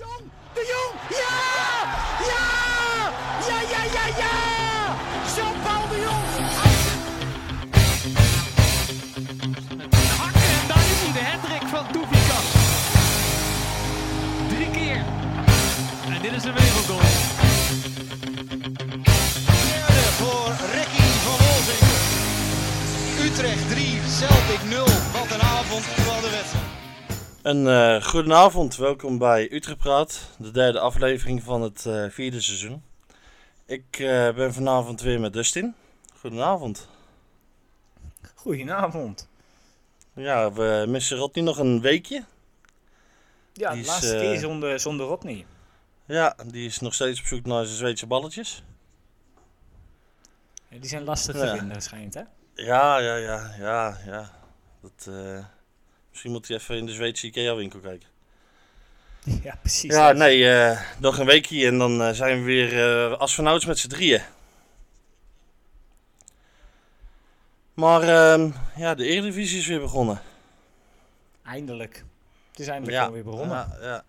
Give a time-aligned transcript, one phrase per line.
[0.00, 1.36] Jong, de Jong, ja!
[2.30, 2.46] Ja!
[3.48, 4.34] Ja, ja, ja, ja!
[5.34, 6.24] Jean-Paul de Jong!
[10.20, 12.48] Hakken en daar is hij, de hattrick van Doefikas.
[14.48, 15.04] Drie keer.
[16.14, 17.10] En dit is een wereldgoal.
[19.68, 21.84] Derde voor Ricky van Wolzing.
[23.24, 24.84] Utrecht 3, Celtic 0.
[25.12, 26.69] Wat een avond, vooral de wedstrijd.
[27.42, 32.82] Een eh goedenavond, welkom bij Utrecht Praat, de derde aflevering van het eh, vierde seizoen.
[33.66, 35.74] Ik eh, ben vanavond weer met Dustin.
[36.18, 36.88] Goedenavond.
[38.34, 39.28] Goedenavond.
[40.12, 42.24] Ja, we missen Rodney nog een weekje.
[43.52, 45.46] Ja, de laatste keer zonder, zonder Rodney.
[46.04, 48.62] Ja, die is nog steeds op zoek naar zijn Zweedse balletjes.
[50.68, 51.52] Die zijn lastig Ja.
[51.52, 52.22] te vinden, schijnt hè?
[52.54, 54.30] Ja, ja, ja, ja, ja.
[54.80, 55.44] Dat, eh,
[56.10, 58.08] misschien moet hij even in de Zweedse Ikea winkel kijken.
[59.42, 59.92] Ja, precies.
[59.94, 62.78] Ja, nee, eh, nog een weekje en dan eh, zijn we weer
[63.10, 64.22] eh astronauts met z'n drieën.
[67.74, 70.20] Maar ehm, ja, de Eredivisie is weer begonnen.
[71.44, 72.04] Eindelijk.
[72.50, 73.56] Het is eindelijk Ja, gewoon weer begonnen.
[73.56, 74.04] Ja, ja.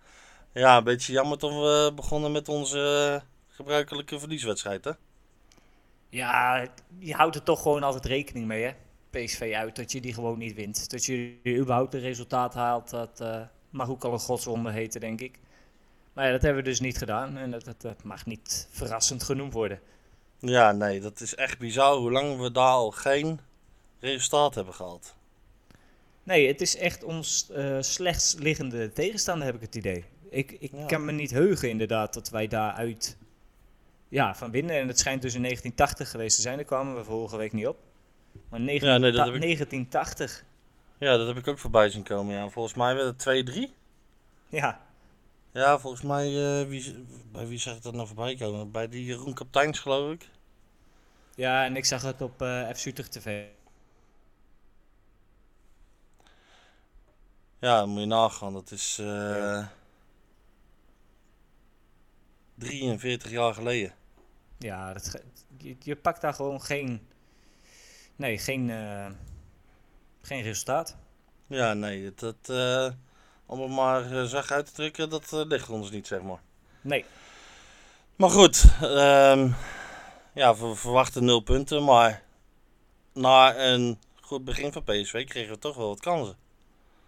[0.52, 4.90] ja, een beetje jammer dat we begonnen met onze eh, gebruikelijke verlieswedstrijd, hè?
[6.08, 6.66] Ja,
[6.98, 8.72] je houdt er toch gewoon altijd rekening mee, hè?
[9.12, 10.90] PSV uit, dat je die gewoon niet wint.
[10.90, 15.20] Dat je überhaupt een resultaat haalt, dat eh, mag ook al een godswonder heten, denk
[15.20, 15.38] ik.
[16.12, 19.22] Maar ja, dat hebben we dus niet gedaan en dat, dat, dat mag niet verrassend
[19.22, 19.80] genoemd worden.
[20.38, 23.40] Ja, nee, dat is echt bizar hoe lang we daar al geen
[24.00, 25.14] resultaat hebben gehad.
[26.22, 30.04] Nee, het is echt ons eh slechts liggende tegenstander, heb ik het idee.
[30.30, 30.86] Ik, ik Ja.
[30.86, 33.16] kan me niet heugen, inderdaad, dat wij daaruit
[34.08, 34.76] ja, van winnen.
[34.76, 36.56] En het schijnt dus in 1980 geweest te zijn.
[36.56, 37.76] Daar kwamen we vorige week niet op.
[38.48, 40.44] Maar 19, Ja, nee, dat heb ik- 1980,
[40.98, 42.34] Ja, dat heb ik ook voorbij zien komen.
[42.34, 42.48] Ja.
[42.48, 43.74] Volgens mij werd het 2-3.
[44.48, 44.80] ja.
[45.52, 46.26] Ja, volgens mij,
[46.60, 48.70] eh, wie, bij wie zag ik dat nou voorbij komen?
[48.70, 50.28] Bij die Jeroen Kapteins, geloof ik.
[51.34, 53.44] Ja, en ik zag het op eh F Utrecht TV.
[57.58, 58.52] Ja, dan moet je nagaan.
[58.52, 59.66] Dat is eh
[62.54, 63.92] 43 jaar geleden.
[64.58, 65.22] Ja, dat,
[65.56, 67.06] je, je pakt daar gewoon geen,
[68.22, 69.06] nee, geen, eh,
[70.22, 70.96] geen resultaat.
[71.46, 72.90] Ja, nee, het, het, eh,
[73.46, 76.40] om het maar eh, zacht uit te drukken, dat ligt ons niet, zeg maar.
[76.80, 77.04] Nee,
[78.16, 79.50] Maar goed, ehm,
[80.34, 82.22] ja, we verwachten nul punten, maar
[83.12, 86.36] na een goed begin van PSV kregen we toch wel wat kansen.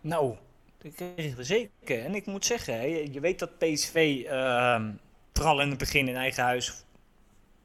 [0.00, 0.36] Nou,
[0.78, 2.04] dat kregen we zeker.
[2.04, 4.90] En ik moet zeggen, hè, je je weet dat PSV ehm
[5.32, 6.84] vooral in het begin in eigen huis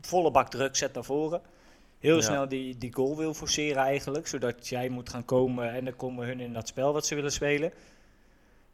[0.01, 1.41] volle bak druk zet naar voren.
[1.99, 2.21] Heel Ja.
[2.21, 6.25] snel die, die goal wil forceren eigenlijk, zodat jij moet gaan komen en dan komen
[6.27, 7.71] hun in dat spel wat ze willen spelen.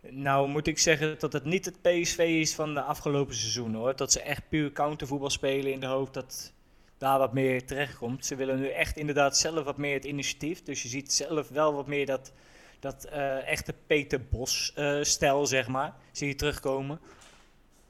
[0.09, 3.95] Nou moet ik zeggen dat het niet het PSV is van de afgelopen seizoen hoor.
[3.95, 6.53] Dat ze echt puur countervoetbal spelen in de hoop dat
[6.97, 8.25] daar wat meer terechtkomt.
[8.25, 10.63] Ze willen nu echt inderdaad zelf wat meer het initiatief.
[10.63, 12.31] Dus je ziet zelf wel wat meer dat,
[12.79, 16.99] dat eh, echte Peter Bos-stijl, zeg maar, zie je terugkomen.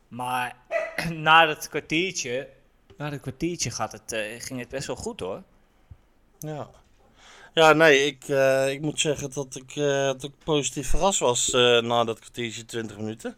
[0.07, 0.55] Maar
[1.13, 2.49] na dat kwartiertje,
[2.97, 5.43] na dat kwartiertje gaat het, eh, ging het best wel goed hoor.
[6.39, 6.69] Ja.
[7.53, 11.49] Ja, nee, ik, eh, ik moet zeggen dat ik, eh, dat ik positief verrast was
[11.81, 13.35] na dat kwartiertje 20 minuten.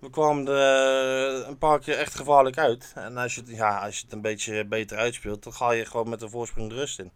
[0.00, 2.92] We kwamen er een paar keer echt gevaarlijk uit.
[2.94, 5.84] En als je, het- ja, als je het een beetje beter uitspeelt, dan ga je
[5.84, 7.10] gewoon met een voorsprong de rust in.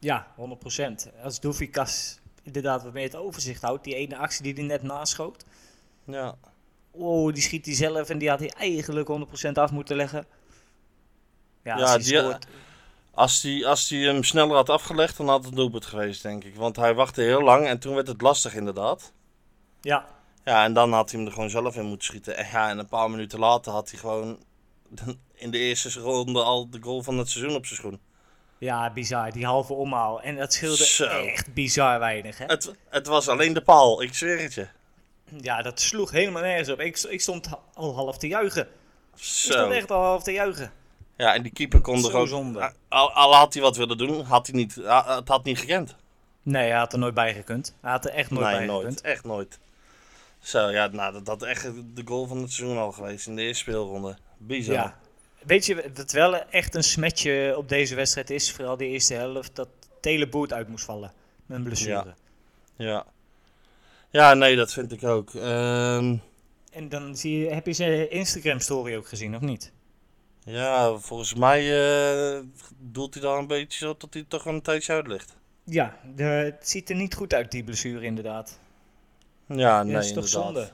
[0.00, 1.10] Ja, 100%.
[1.22, 5.44] Als Doefikas inderdaad wat meer het overzicht houdt, die ene actie die hij net naschoot.
[6.04, 6.34] Ja,
[6.90, 10.26] Oh, die schiet hij zelf en die had hij eigenlijk 100% af moeten leggen.
[11.66, 12.46] Ja, Ja, als hij die- scoort,
[13.64, 16.54] Als die hem sneller had afgelegd, dan had het doelpunt geweest, denk ik.
[16.56, 19.12] Want hij wachtte heel lang en toen werd het lastig, inderdaad.
[19.80, 20.06] ja,
[20.44, 22.36] Ja, en dan had hij hem er gewoon zelf in moeten schieten.
[22.36, 24.38] En ja, en een paar minuten later had hij gewoon
[25.34, 28.00] in de eerste ronde al de goal van het seizoen op zijn schoen.
[28.58, 29.32] ja, bizar.
[29.32, 30.22] Die halve omhaal.
[30.22, 31.04] En dat scheelde Zo.
[31.04, 32.38] echt bizar weinig.
[32.38, 32.44] Hè?
[32.44, 34.66] Het, het was alleen de paal, ik zweer het je.
[35.40, 36.80] Ja, dat sloeg helemaal nergens op.
[36.80, 38.62] Ik, ik stond al half te juichen.
[39.16, 39.52] Ik Zo.
[39.52, 40.72] stond echt al half te juichen.
[41.16, 42.28] Ja, en die keeper kon er ook...
[42.28, 42.72] zonde.
[42.88, 45.94] Al, al had hij wat willen doen, had hij niet, ha- het had niet gekend.
[46.42, 47.74] Nee, hij had er nooit bij gekund.
[47.80, 48.80] Hij had er echt nooit nee, bij nooit.
[48.86, 49.00] gekund.
[49.00, 49.58] Echt nooit.
[50.38, 51.62] Zo, ja, nou, dat had echt
[51.94, 54.16] de goal van het seizoen al geweest in de eerste speelronde.
[54.38, 54.74] Bizar.
[54.74, 54.98] Ja.
[55.42, 58.52] Weet je wat wel echt een smetje op deze wedstrijd is?
[58.52, 59.56] Vooral de eerste helft.
[59.56, 59.68] Dat
[60.00, 61.12] Teleboert uit moest vallen.
[61.46, 62.14] Met een blessure.
[62.76, 63.06] Ja.
[64.10, 65.34] Ja, nee, dat vind ik ook.
[65.34, 66.16] Ehm,
[66.72, 69.72] En dan zie je, heb je zijn Instagram story ook gezien, of niet?
[70.46, 71.60] Ja, volgens mij
[72.36, 72.40] eh,
[72.78, 75.36] doelt hij daar een beetje zo tot hij toch een tijdje uit ligt.
[75.64, 78.58] Ja, de, het ziet er niet goed uit, die blessure inderdaad.
[79.46, 80.54] Ja, nee, dat is toch inderdaad.
[80.54, 80.72] zonde?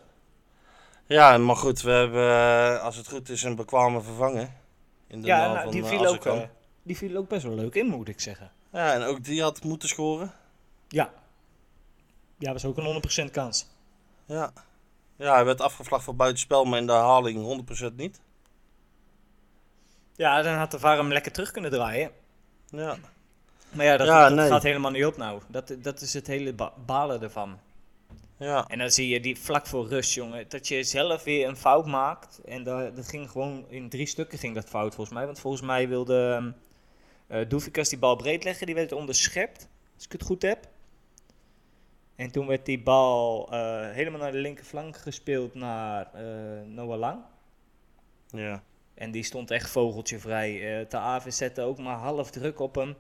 [1.07, 4.55] Ja, maar goed, we hebben, eh, als het goed is, een bekwame vervangen.
[5.07, 6.49] In de Ja, nou, van, die, eh, viel ook,
[6.83, 8.51] die viel ook best wel leuk in, moet ik zeggen.
[8.73, 10.33] Ja, en ook die had moeten scoren.
[10.89, 11.13] Ja.
[12.39, 13.67] Ja, was ook een 100% kans.
[14.27, 14.53] Ja.
[15.17, 18.21] Ja, hij werd afgevlacht voor buitenspel, maar in de herhaling 100% niet.
[20.17, 22.11] Ja, dan had de VAR hem lekker terug kunnen draaien.
[22.69, 22.97] Ja.
[23.71, 24.49] Maar ja, dat, Ja, dat nee.
[24.49, 25.43] gaat helemaal niet op nou.
[25.49, 27.59] Dat, dat is het hele ba- balen ervan.
[28.37, 28.65] Ja.
[28.67, 31.87] En dan zie je die vlak voor rust, jongen, dat je zelf weer een fout
[31.87, 32.41] maakt.
[32.45, 35.27] En dat, dat ging gewoon in drie stukken ging dat fout volgens mij.
[35.27, 36.53] Want volgens mij wilde
[37.29, 40.69] uh, Doefikas die bal breed leggen, die werd onderschept, als ik het goed heb.
[42.17, 46.21] En toen werd die bal uh, helemaal naar de linkerflank gespeeld naar uh,
[46.67, 47.21] Noah Lang.
[48.31, 48.63] Ja.
[48.95, 50.81] En die stond echt vogeltje vrij.
[50.81, 52.95] Uh, de AV zette ook maar half druk op hem.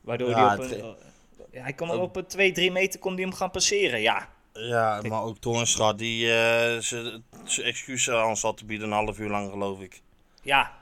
[0.00, 0.78] Waardoor Ja, hij op een...
[0.78, 4.28] uh, hij kon op een 2, 3 meter kon die hem gaan passeren, ja.
[4.52, 7.24] Ja, maar ook Toornstra die eh, zijn
[7.62, 10.00] excuses aan zat te bieden een half uur lang, geloof ik.
[10.42, 10.72] Ja,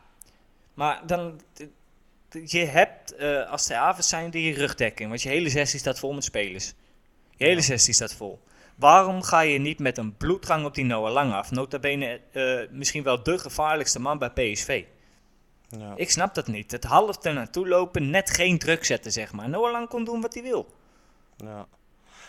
[0.74, 1.40] maar dan.
[2.44, 6.12] Je hebt eh, als de avond zijn die rugdekking, want je hele sessie staat vol
[6.12, 6.72] met spelers.
[7.36, 8.40] Je hele sessie staat vol.
[8.78, 11.50] Waarom ga je niet met een bloeddrang op die Noah Lang af?
[11.50, 14.84] Nota bene eh, misschien wel de gevaarlijkste man bij PSV.
[15.68, 15.92] Ja.
[15.96, 16.70] Ik snap dat niet.
[16.70, 19.48] Het half er naartoe lopen, net geen druk zetten, zeg maar.
[19.48, 20.74] Noah Lang kon doen wat hij wil.
[21.36, 21.66] Ja.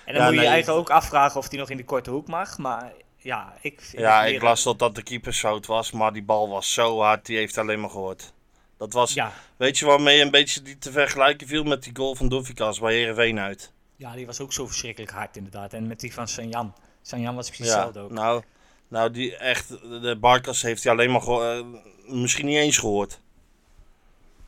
[0.06, 2.10] En dan Ja, moet je je eigen ook afvragen of hij nog in de korte
[2.10, 2.58] hoek mag.
[2.58, 6.74] Maar ja, ik Ja, ik las dat dat de keepersfout was, maar die bal was
[6.74, 8.34] zo hard, die heeft alleen maar gehoord.
[8.78, 11.96] Dat was, Ja, weet je waarmee je een beetje die te vergelijken viel met die
[11.96, 13.74] goal van Dovikas bij Heerenveen uit?
[14.00, 15.74] Ja, die was ook zo verschrikkelijk hard inderdaad.
[15.74, 16.74] En met die van Sanjan.
[17.02, 18.12] Sanjan was precies Ja, hetzelfde ook.
[18.12, 18.44] nou,
[18.88, 19.68] nou die echt,
[20.02, 21.66] de Barkas heeft hij alleen maar eh,
[22.08, 23.20] misschien niet eens gehoord.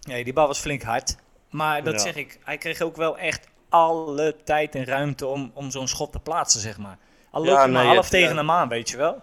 [0.01, 1.15] Nee, die bal was flink hard.
[1.50, 2.00] Maar dat Ja.
[2.00, 6.12] zeg ik, hij kreeg ook wel echt alle tijd en ruimte om, om zo'n schot
[6.12, 6.98] te plaatsen, zeg maar.
[7.31, 8.36] Al Ja, je maar nee, half het- tegen ja.
[8.36, 9.21] hem aan, weet je wel.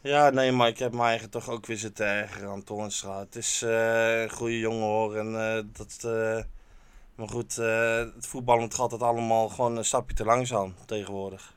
[0.00, 3.18] Ja, nee, maar ik heb me eigen toch ook weer zitten ergeren aan Toornstra.
[3.18, 5.16] Het is eh, een goede jongen hoor.
[5.16, 5.26] En,
[5.56, 6.04] eh, dat,
[7.18, 11.54] maar goed, eh, het voetballen het gaat het allemaal gewoon een stapje te langzaam tegenwoordig.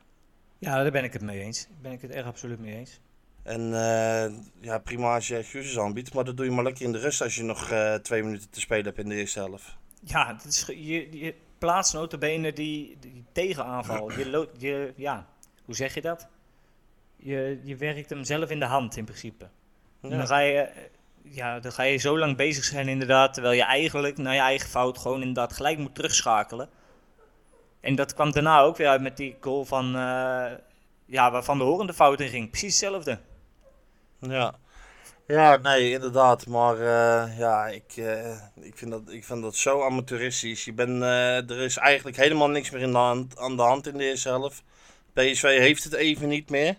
[0.58, 1.64] Ja, daar ben ik het mee eens.
[1.66, 3.00] Daar ben ik het echt absoluut mee eens.
[3.42, 6.92] En eh, ja, prima als je excuses aanbiedt, maar dat doe je maar lekker in
[6.92, 9.76] de rust als je nog eh, twee minuten te spelen hebt in de eerste helft.
[10.04, 14.12] Ja, het is, je, je plaatst notabene die, die tegenaanval.
[14.18, 15.26] Je, lo- je, ja,
[15.64, 16.28] hoe zeg je dat?
[17.16, 19.48] Je, je werkt hem zelf in de hand in principe.
[20.00, 20.68] En Dan, ga je,
[21.22, 24.68] ja, dan ga je zo lang bezig zijn inderdaad, terwijl je eigenlijk naar je eigen
[24.68, 26.68] fout gewoon inderdaad gelijk moet terugschakelen.
[27.80, 30.52] En dat kwam daarna ook weer uit met die goal van, eh,
[31.12, 32.50] ja, waarvan de horende fout in ging.
[32.50, 33.18] Precies hetzelfde.
[34.20, 34.54] ja.
[35.26, 36.46] ja nee, inderdaad.
[36.46, 40.64] Maar eh, ja, ik, eh, ik, vind dat, ik vind dat zo amateuristisch.
[40.64, 43.86] Je bent, eh, er is eigenlijk helemaal niks meer in de hand, aan de hand
[43.86, 44.62] in de eerste helft.
[45.12, 46.76] PSV heeft het even niet meer.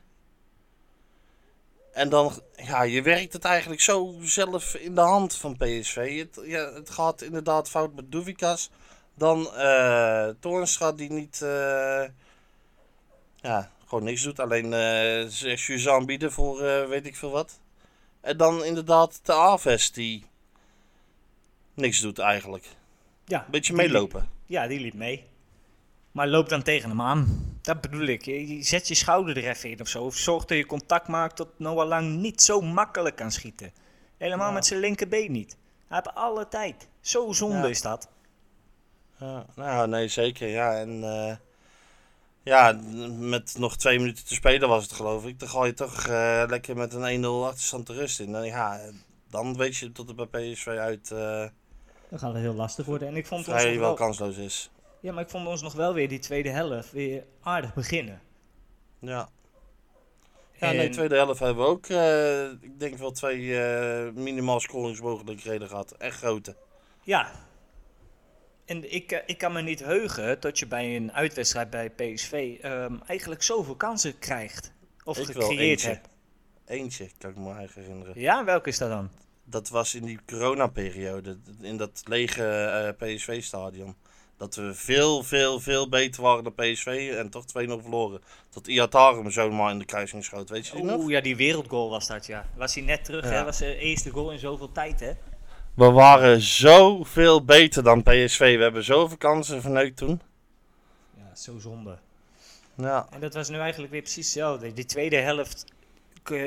[1.94, 6.18] En dan, ja, je werkt het eigenlijk zo zelf in de hand van PSV.
[6.20, 8.70] Het, ja, het gaat inderdaad fout met Doevikas.
[9.16, 9.50] Dan
[10.40, 12.04] Toornstra die niet, eh,
[13.36, 14.40] ja, gewoon niks doet.
[14.40, 14.72] Alleen
[15.32, 16.58] zijn excuses aanbieden voor
[16.90, 17.60] weet ik veel wat.
[18.22, 20.26] En dan inderdaad de Aves die
[21.74, 22.66] niks doet eigenlijk.
[23.26, 24.30] Ja, Een beetje meelopen.
[24.46, 25.24] Ja, die liep mee.
[26.12, 27.53] Maar loop dan tegen hem aan.
[27.64, 28.26] Dat bedoel ik.
[28.26, 30.04] Je, zet je schouder er even in of zo.
[30.04, 33.72] Of zorg dat je contact maakt dat Noah Lang niet zo makkelijk kan schieten.
[34.18, 34.54] Helemaal Ja.
[34.54, 35.58] met zijn linkerbeen niet.
[35.88, 36.88] Hij heeft alle tijd.
[37.02, 37.66] Zo zonde Ja.
[37.68, 38.10] is dat.
[39.20, 40.48] Ja, nou, nee, zeker.
[40.48, 41.36] Ja, en eh,
[42.44, 42.80] ja,
[43.18, 45.40] met nog twee minuten te spelen was het geloof ik.
[45.40, 48.36] Dan ga je toch eh, lekker met een 1-0 achterstand de rust in.
[48.36, 48.80] En ja,
[49.30, 51.46] dan weet je dat het bij PSV uit eh
[52.10, 53.08] Dan gaat het heel lastig worden.
[53.08, 54.70] En ik vond, wel wel, kansloos is.
[55.04, 58.22] Ja, maar ik vond ons nog wel weer die tweede helft weer aardig beginnen.
[59.00, 59.30] Ja.
[60.60, 64.60] Ja, nee, En- tweede helft hebben we ook, eh, ik denk wel twee eh, minimaal
[64.60, 65.92] scoringsmogelijkheden gehad.
[65.92, 66.56] Echt grote.
[67.02, 67.32] Ja.
[68.66, 72.58] En ik, eh, ik kan me niet heugen dat je bij een uitwedstrijd bij PSV
[72.62, 74.74] ehm, eigenlijk zoveel kansen krijgt.
[75.04, 76.08] Of Ik gecreëerd hebt.
[76.66, 78.20] Eentje, kan ik me eigen herinneren.
[78.20, 79.10] Ja, welke is dat dan?
[79.44, 83.96] Dat was in die coronaperiode, in dat lege PSV-stadion.
[84.44, 88.22] Dat we veel, veel, veel beter waren dan PSV en toch 2-0 verloren.
[88.50, 90.98] Dat Iatarum zomaar in de kruising schoot, weet je die nog?
[91.02, 92.46] Oeh, ja, die wereldgoal was dat, ja.
[92.56, 93.30] Was hij net terug, Ja.
[93.32, 93.44] hè?
[93.44, 95.12] Was de eerste goal in zoveel tijd, hè?
[95.74, 98.56] We waren zoveel beter dan PSV.
[98.58, 100.22] We hebben zoveel kansen verneukt toen.
[101.18, 101.98] Ja, zo zonde.
[102.78, 104.74] Ja, En dat was nu eigenlijk weer precies hetzelfde.
[104.74, 105.66] Die tweede helft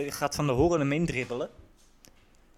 [0.08, 1.48] gaat Van de Horen hem indribbelen.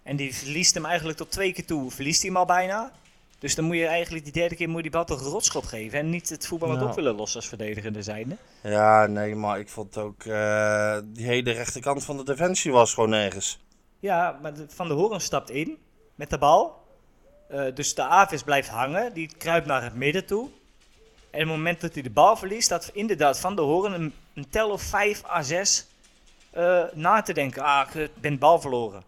[0.03, 1.91] En die verliest hem eigenlijk tot twee keer toe.
[1.91, 2.91] Verliest hij hem al bijna.
[3.39, 5.65] Dus dan moet je eigenlijk die derde keer moet je die bal toch een rotschot
[5.67, 5.99] geven.
[5.99, 6.85] En niet het voetbal Nou.
[6.89, 8.37] op willen lossen als verdedigende zijnde.
[8.63, 10.23] Ja, nee, maar ik vond ook...
[10.23, 13.59] eh, die hele rechterkant van de defensie was gewoon nergens.
[13.99, 15.77] Ja, maar de- Van de Horen stapt in
[16.15, 16.83] met de bal.
[17.47, 19.13] Eh, dus de Avis blijft hangen.
[19.13, 20.49] Die kruipt naar het midden toe.
[21.31, 24.13] En op het moment dat hij de bal verliest, staat inderdaad Van de Horen een,
[24.33, 25.85] een tel of 5 à 6
[26.51, 27.63] eh, na te denken.
[27.63, 29.03] Ah, ik ben de bal verloren.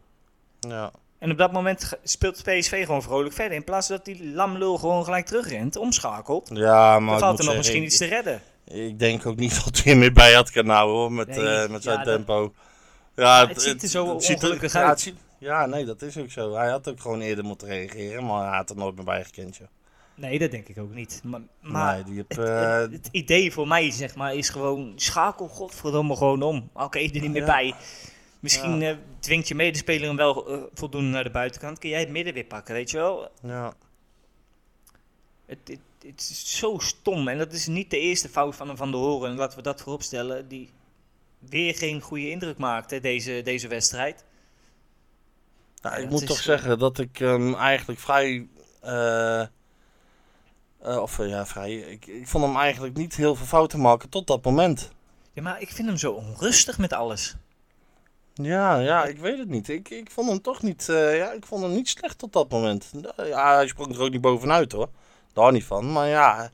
[0.59, 0.91] Ja.
[1.21, 3.57] En op dat moment speelt PSV gewoon vrolijk verder.
[3.57, 6.49] In plaats dat die lamlul gewoon gelijk terugrent, omschakelt.
[6.53, 8.41] Ja, maar Dan valt er nog misschien ik- iets te redden.
[8.67, 11.47] Ik denk ook niet dat hij er meer bij had kunnen houden hoor, met, Nee,
[11.47, 12.53] eh, met zijn ja, dat- tempo.
[13.15, 14.89] Ja, het ziet er zo ziet ongelukkig ja, uit.
[14.89, 16.53] het ziet- ja, nee, dat is ook zo.
[16.55, 19.57] Hij had ook gewoon eerder moeten reageren, maar hij had er nooit meer bij gekend.
[19.57, 19.67] joh.
[20.15, 21.21] Nee, dat denk ik ook niet.
[21.23, 24.49] Maar, maar nee, die heb, het, eh, het- het idee voor mij zeg maar, is
[24.49, 26.69] gewoon schakel godverdomme gewoon om.
[26.73, 27.45] Oké, er niet meer Ja.
[27.45, 27.73] bij.
[28.41, 31.79] Misschien eh, dwingt je medespeler hem wel eh, voldoende naar de buitenkant.
[31.79, 33.31] Kun jij het midden weer pakken, weet je wel?
[33.43, 33.73] ja.
[35.45, 37.27] Het, het, het is zo stom.
[37.27, 39.35] En dat is niet de eerste fout van Van der Horen.
[39.35, 40.47] Laten we dat vooropstellen.
[40.47, 40.69] Die
[41.39, 44.23] weer geen goede indruk maakte, deze, deze wedstrijd.
[45.81, 48.47] Nou, ik moet toch zeggen dat ik hem eigenlijk vrij.
[48.81, 49.47] eh,
[50.81, 51.75] of ja, vrij.
[51.75, 54.91] Ik, ik vond hem eigenlijk niet heel veel fouten maken tot dat moment.
[55.33, 57.35] Ja, maar ik vind hem zo onrustig met alles.
[58.41, 59.69] Ja, ja, ik weet het niet.
[59.69, 60.89] Ik, ik vond hem toch niet.
[60.89, 62.91] eh, ja, ik vond hem niet slecht tot dat moment.
[63.17, 64.89] Ja, hij sprong er ook niet bovenuit hoor.
[65.33, 65.91] Daar niet van.
[65.91, 66.51] Maar ja,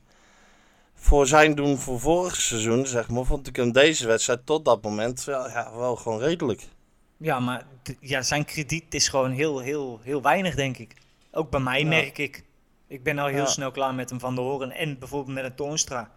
[0.94, 4.82] voor zijn doen voor vorig seizoen, zeg maar, vond ik hem deze wedstrijd tot dat
[4.82, 6.68] moment wel, ja, wel gewoon redelijk.
[7.16, 7.66] Ja, maar
[8.00, 10.94] ja, zijn krediet is gewoon heel, heel, heel weinig, denk ik.
[11.30, 11.86] Ook bij mij Ja.
[11.86, 12.44] merk ik.
[12.86, 13.46] Ik ben al heel Ja.
[13.46, 14.70] snel klaar met hem van de horen.
[14.70, 16.10] En bijvoorbeeld met een Toornstra.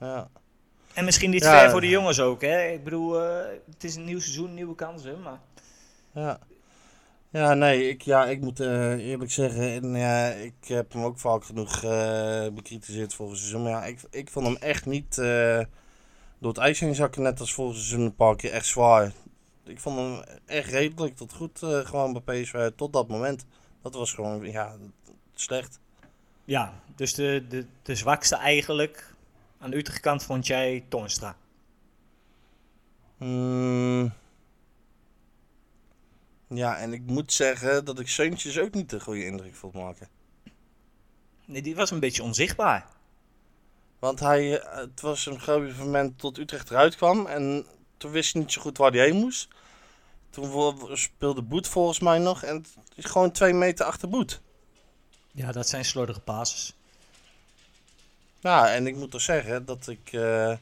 [0.00, 0.28] Ja.
[0.98, 1.60] En misschien niet Ja.
[1.60, 2.40] ver voor de jongens ook.
[2.40, 2.66] Hè?
[2.68, 5.22] Ik bedoel, eh, het is een nieuw seizoen, nieuwe kansen.
[5.22, 5.40] Maar
[6.12, 6.38] Ja.
[7.30, 11.18] Ja, nee, ik, ja, ik moet eh, eerlijk zeggen, en, ja, ik heb hem ook
[11.18, 13.62] vaak genoeg eh, bekritiseerd vorig seizoen.
[13.62, 15.14] Maar ja, ik, ik vond hem echt niet
[16.38, 19.12] door het ijs heen zakken, net als vorig seizoen een paar keer echt zwaar.
[19.64, 23.44] Ik vond hem echt redelijk tot goed gewoon bij PSV tot dat moment.
[23.82, 24.76] Dat was gewoon, ja,
[25.34, 25.80] slecht.
[26.44, 29.16] ja, dus de, de, de zwakste eigenlijk
[29.58, 31.36] aan de Utrecht kant vond jij Toornstra.
[33.16, 34.12] Mm.
[36.48, 40.08] Ja, en ik moet zeggen dat ik Seuntjes ook niet de goede indruk vond maken.
[41.44, 42.86] Nee, die was een beetje onzichtbaar.
[43.98, 47.26] Want hij, eh, het was een gegeven moment tot Utrecht eruit kwam.
[47.26, 49.48] En toen wist hij niet zo goed waar hij heen moest.
[50.30, 52.42] Toen speelde Boet volgens mij nog.
[52.42, 54.40] En het is gewoon twee meter achter Boet.
[55.32, 56.77] Ja, dat zijn slordige passes.
[58.40, 60.12] Ja, en ik moet toch zeggen dat ik...
[60.12, 60.52] eh,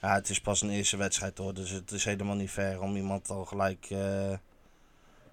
[0.00, 1.54] ja, het is pas een eerste wedstrijd hoor.
[1.54, 4.32] Dus het is helemaal niet fair om iemand al gelijk eh,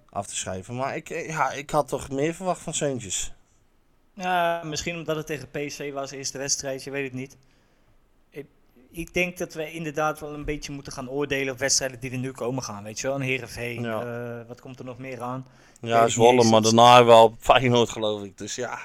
[0.09, 0.75] af te schrijven.
[0.75, 3.33] Maar ik, eh, ja, ik had toch meer verwacht van Seuntjes.
[4.13, 7.37] Ja, misschien omdat het tegen PSV was, eerste wedstrijd, je weet het niet.
[8.29, 8.45] Ik,
[8.91, 12.17] ik denk dat we inderdaad wel een beetje moeten gaan oordelen op wedstrijden die er
[12.17, 12.83] nu komen gaan.
[12.83, 14.45] Weet je wel, een Heerenveen, Ja.
[14.47, 15.45] wat komt er nog meer aan?
[15.81, 18.37] Ja, Zwolle, maar daarna wel Feyenoord geloof ik.
[18.37, 18.79] Dus ja,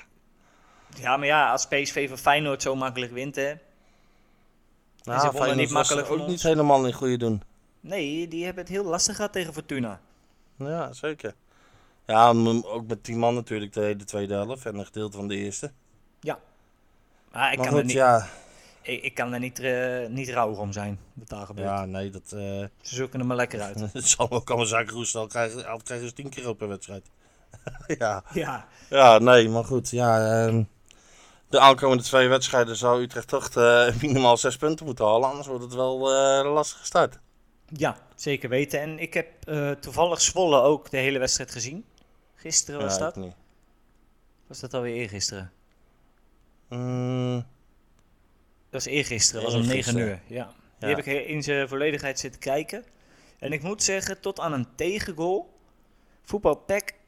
[0.95, 3.53] Ja, maar ja, als PSV van Feyenoord zo makkelijk wint, hè.
[5.03, 7.43] nou, ze Feyenoord niet makkelijk ook niet helemaal in goede doen.
[7.81, 10.01] Nee, die hebben het heel lastig gehad tegen Fortuna.
[10.57, 11.35] Ja, zeker.
[12.07, 12.29] Ja,
[12.63, 15.73] ook met 10 man natuurlijk de hele tweede helft en een gedeelte van de eerste.
[17.33, 18.29] Maar ik maar kan, goed, er niet, ja,
[18.83, 21.69] ik, ik kan er niet, eh niet rouwig om zijn, wat daar gebeurt.
[21.69, 22.39] ja, nee, dat eh,
[22.81, 23.81] Ze zoeken er maar lekker uit.
[23.93, 25.21] het zal ook allemaal zaken roesten.
[25.21, 27.07] Al krijgen, al krijgen ze 10 keer op per wedstrijd.
[27.99, 28.23] ja.
[28.33, 29.91] ja, ja, nee, maar goed.
[29.91, 30.63] Ja, ehm,
[31.51, 35.29] de aankomende twee wedstrijden zou Utrecht toch eh, minimaal 6 punten moeten halen.
[35.29, 37.19] Anders wordt het wel eh, een lastige start.
[37.67, 38.81] ja, zeker weten.
[38.81, 41.85] En ik heb eh, toevallig Zwolle ook de hele wedstrijd gezien.
[42.35, 43.17] Gisteren was ja, dat.
[43.17, 43.35] niet.
[44.47, 45.53] Was dat alweer eergisteren?
[46.69, 47.45] Mm, Dat
[48.71, 50.09] was eergisteren, dat was om 9 Eergisteren.
[50.29, 50.37] uur.
[50.37, 50.53] Ja.
[50.79, 50.97] Die Ja.
[50.97, 52.85] heb ik in zijn volledigheid zitten kijken.
[53.39, 55.59] En ik moet zeggen, tot aan een tegengoal,
[56.23, 56.65] voetbal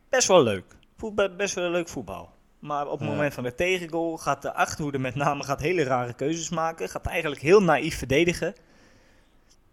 [0.08, 0.64] best wel leuk.
[0.96, 2.31] Voetbal, best wel leuk voetbal.
[2.62, 3.14] Maar op het Ja.
[3.14, 6.88] moment van de tegengoal gaat de achterhoede met name gaat hele rare keuzes maken.
[6.88, 8.54] Gaat eigenlijk heel naïef verdedigen.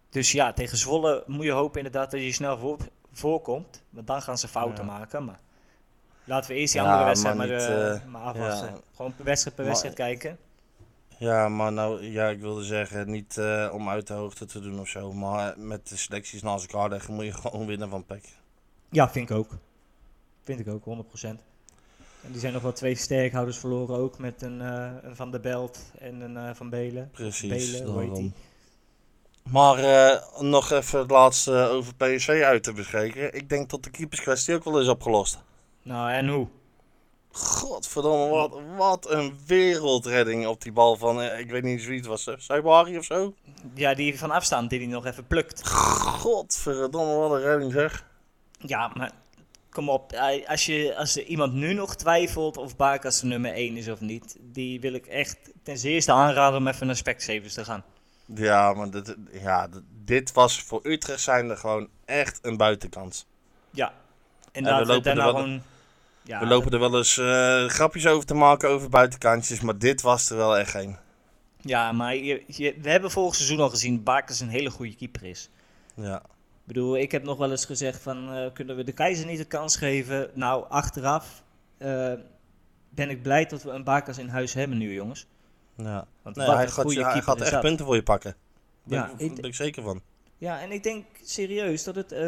[0.10, 2.78] Dus ja, tegen Zwolle moet je hopen inderdaad dat je snel voor,
[3.12, 3.84] voorkomt.
[3.90, 4.92] Want dan gaan ze fouten Ja.
[4.92, 5.26] maken.
[5.26, 5.40] Maar
[6.24, 8.82] laten we eerst die Ja, andere wedstrijd maar niet, eh, eh, maar afwachten.
[8.96, 10.38] Gewoon per wedstrijd per Maar- wedstrijd kijken.
[11.18, 14.80] Ja, maar nou, ja, ik wilde zeggen, niet eh, om uit de hoogte te doen
[14.80, 15.14] of zo.
[15.14, 18.24] Maar met de selecties naast elkaar leggen moet je gewoon winnen van PEC.
[18.90, 19.50] Ja, vind ik ook.
[20.44, 21.42] Vind ik ook, 100%.
[22.22, 24.18] En die zijn nog wel twee sterkhouders verloren ook.
[24.18, 27.10] Met een, eh, een Van der Belt en een eh, Van Belen.
[27.12, 27.72] Precies.
[27.72, 28.24] Belen, hoe heet daarom.
[28.24, 28.34] die?
[29.52, 33.36] Maar eh, nog even het laatste over PSV uit te bespreken.
[33.36, 35.40] Ik denk dat de keeperskwestie ook wel is opgelost.
[35.84, 36.48] Nou, en hoe?
[37.32, 42.30] Godverdomme, wat, wat een wereldredding op die bal van, ik weet niet wie het was,
[42.38, 43.34] Saibari of zo?
[43.74, 45.68] Ja, die van afstand die hij nog even plukt.
[45.68, 48.06] Godverdomme, wat een redding zeg.
[48.60, 49.12] Ja, maar
[49.70, 50.14] kom op.
[50.48, 54.00] Als, je, als er iemand nu nog twijfelt of Barkas de nummer 1 is of
[54.00, 57.84] niet, die wil ik echt ten zeerste aanraden om even naar Specsavers te gaan.
[58.36, 59.68] Ja, maar dit, ja,
[60.06, 63.26] dit was voor Utrecht zijnde gewoon echt een buitenkans.
[63.72, 63.94] Ja.
[64.52, 65.62] En we lopen er daarna gewoon...
[66.24, 70.02] Ja, We lopen er wel eens eh, grapjes over te maken over buitenkantjes, maar dit
[70.02, 70.98] was er wel echt geen.
[71.62, 74.96] Ja, maar je, je- we hebben vorig seizoen al gezien dat Barkas een hele goede
[74.96, 75.50] keeper is.
[75.96, 76.22] Ja.
[76.70, 79.38] Ik bedoel, ik heb nog wel eens gezegd van, eh, kunnen we de keizer niet
[79.38, 80.32] de kans geven?
[80.34, 81.44] Nou, achteraf
[81.78, 82.14] eh,
[82.90, 85.28] ben ik blij dat we een Barkas in huis hebben nu, jongens.
[85.76, 86.08] ja.
[86.22, 88.36] Want Nee, hij een gaat, hij gaat echt punten voor je pakken.
[88.84, 90.02] Daar Ja, ben, ik, ben ik zeker van.
[90.38, 92.20] Ja, en ik denk serieus dat het eh,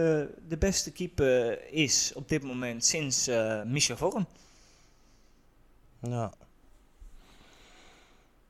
[0.48, 3.30] de beste keeper is op dit moment sinds
[3.66, 4.28] Michel Vorm.
[6.02, 6.32] Ja.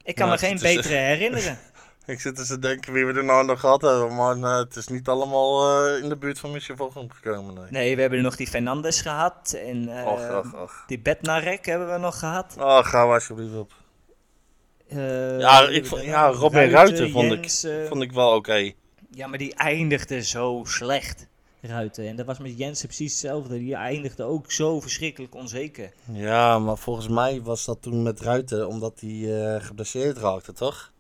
[0.04, 1.58] Ik kan Ja, me geen betere herinneren.
[2.12, 4.76] Ik zit eens te denken wie we er nou nog gehad hebben, maar eh, het
[4.76, 7.54] is niet allemaal eh, in de buurt van Michel Vogel gekomen.
[7.54, 7.66] Nee.
[7.70, 9.54] Nee, we hebben nog die Fernandes gehad.
[9.66, 10.84] En eh, Och, och, och.
[10.88, 12.56] die Bednarek hebben we nog gehad.
[12.60, 13.74] Oh, ga maar alsjeblieft op.
[15.40, 16.28] Ja, ik vond, ja?
[16.28, 18.72] Robin Ruiten vond, Jens, ik, vond ik wel oké.
[19.12, 21.28] Ja, maar die eindigde zo slecht,
[21.62, 22.08] Ruiten.
[22.08, 23.58] En dat was met Jensen precies hetzelfde.
[23.58, 25.92] Die eindigde ook zo verschrikkelijk onzeker.
[26.12, 30.92] Ja, maar volgens mij was dat toen met Ruiten, omdat hij geblesseerd raakte, toch?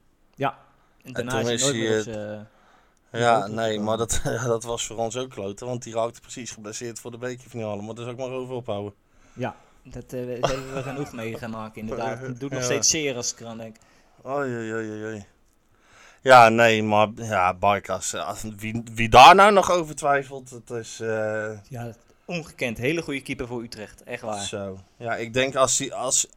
[1.04, 2.38] En daarna toen is hij is nooit hij,
[3.12, 6.52] eh, Ja, nee, maar dat, dat was voor ons ook kloten, want die raakte precies
[6.52, 7.82] geblesseerd voor de bekerfinale.
[7.82, 8.94] Maar dat is ook maar over ophouden.
[9.34, 12.20] Ja, dat, eh, daar hebben we genoeg mee gemaakt inderdaad.
[12.28, 12.66] Het doet nog Ja.
[12.66, 13.76] steeds zeer als ik eraan denk.
[14.26, 15.26] Oei, oei, oei, oei.
[16.22, 20.70] Ja, nee, maar ja, Barkas, eh, als- wie, wie daar nou nog over twijfelt, het
[20.70, 21.94] is eh, Ja,
[22.26, 22.78] ongekend.
[22.78, 24.04] Hele goede keeper voor Utrecht.
[24.04, 24.44] Echt waar.
[24.46, 24.80] zo.
[24.98, 26.28] Ja, ik denk als, die, als,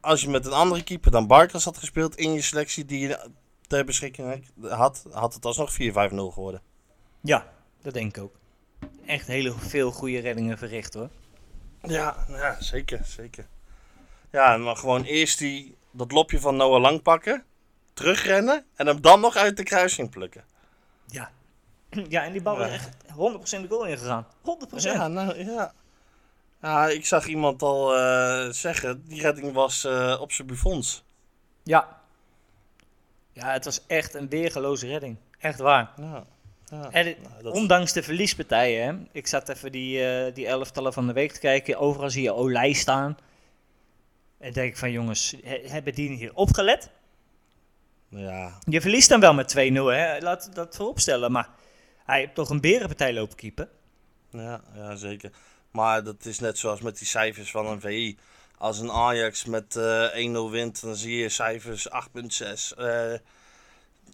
[0.00, 3.18] als je met een andere keeper dan Barkas had gespeeld in je selectie die je
[3.70, 5.74] ter beschikking had, had het alsnog 4-5-0
[6.32, 6.62] geworden.
[7.20, 7.46] Ja,
[7.82, 8.34] dat denk ik ook.
[9.06, 11.08] Echt hele veel goede reddingen verricht hoor.
[11.82, 13.46] Ja, ja zeker, zeker.
[14.30, 17.44] Ja, maar gewoon eerst die, dat lopje van Noah Lang pakken,
[17.92, 20.44] terugrennen en hem dan nog uit de kruising plukken.
[21.06, 21.30] Ja.
[22.08, 22.66] Ja, en die bal Ja.
[22.66, 24.26] is echt 100% de goal ingegaan.
[24.26, 24.74] 100%.
[24.74, 25.72] Ja, nou ja.
[26.62, 31.04] Ja, ik zag iemand al eh, zeggen, die redding was eh, op zijn buffons.
[31.62, 31.99] Ja.
[33.32, 35.16] Ja, het was echt een weergeloze redding.
[35.38, 35.92] Echt waar.
[35.96, 36.24] Ja,
[36.70, 36.90] ja.
[36.90, 39.02] En Nou, dat- ondanks de verliespartijen, hè.
[39.12, 41.78] Ik zat even die, eh, die elftallen van de week te kijken.
[41.78, 43.18] Overal zie je Olij staan.
[44.38, 46.90] En denk ik van jongens, he- hebben die hier opgelet?
[48.08, 50.18] ja, Je verliest dan wel met 2-0, hè.
[50.20, 51.32] Laat dat vooropstellen.
[51.32, 51.48] Maar
[52.04, 53.68] hij heeft toch een berenpartij lopen keeper.
[54.30, 55.30] ja, ja, zeker.
[55.70, 58.18] Maar dat is net zoals met die cijfers van een VI.
[58.60, 63.12] Als een Ajax met eh 1-0 wint, dan zie je cijfers 8.6, eh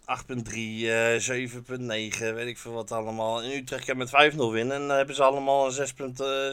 [0.05, 3.43] 8.3, eh 7.9, weet ik veel wat allemaal.
[3.43, 6.53] In Utrecht kan met 5-0 winnen en dan hebben ze allemaal een 6., eh,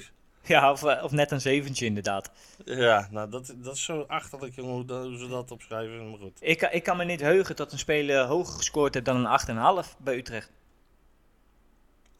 [0.00, 0.12] 6.5.
[0.42, 2.30] Ja, of, eh, of net een zeventje inderdaad.
[2.64, 6.38] Ja, nou dat, dat is zo achterlijk jongen, hoe, hoe ze dat opschrijven, maar goed.
[6.40, 9.26] Ik, kan- ik kan me niet heugen dat een speler hoger gescoord heeft dan een
[9.86, 10.50] 8,5 bij Utrecht.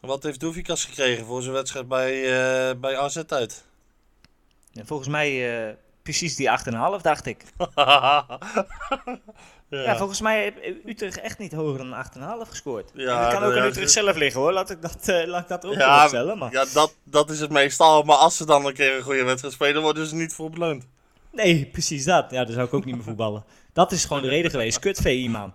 [0.00, 3.64] Wat heeft Doefikas gekregen voor zijn wedstrijd bij, eh, bij AZ uit?
[4.74, 6.48] En volgens mij eh, precies die
[6.96, 7.42] 8,5 dacht ik.
[7.74, 8.26] ja.
[9.68, 9.96] Ja.
[9.96, 12.04] volgens mij heeft Utrecht echt niet hoger dan een
[12.44, 12.90] 8,5 gescoord.
[12.94, 15.08] Ja, en dat kan ook aan ja, Utrecht ze- zelf liggen hoor, laat ik dat,
[15.08, 16.08] eh, laat ik dat ook Ja.
[16.34, 16.52] Maar...
[16.52, 18.02] ja dat, dat is het meestal.
[18.02, 20.86] Maar als ze dan een keer een goede wedstrijd spelen, worden ze niet voor beloond.
[21.32, 22.30] Nee, precies dat.
[22.30, 23.44] Ja, dan zou ik ook niet meer voetballen.
[23.72, 24.78] Dat is gewoon de reden geweest.
[24.78, 25.54] Kut VI man.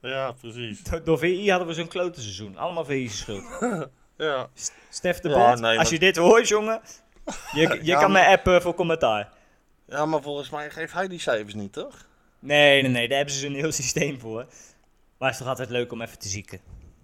[0.00, 0.82] Ja, precies.
[0.82, 2.56] Do- Door VI hadden we zo'n klote seizoen.
[2.56, 3.44] Allemaal VI's schuld.
[4.16, 4.48] Ja,
[4.90, 6.80] Stef de Ja, Bond, nee, als je dit hoort jongen,
[7.52, 9.28] je, je Ja, kan maar- me appen voor commentaar.
[9.86, 12.06] ja, maar volgens mij geeft hij die cijfers niet, toch?
[12.38, 14.46] Nee, nee, nee, daar hebben ze een heel systeem voor.
[15.18, 16.60] Maar het is toch altijd leuk om even te zieken.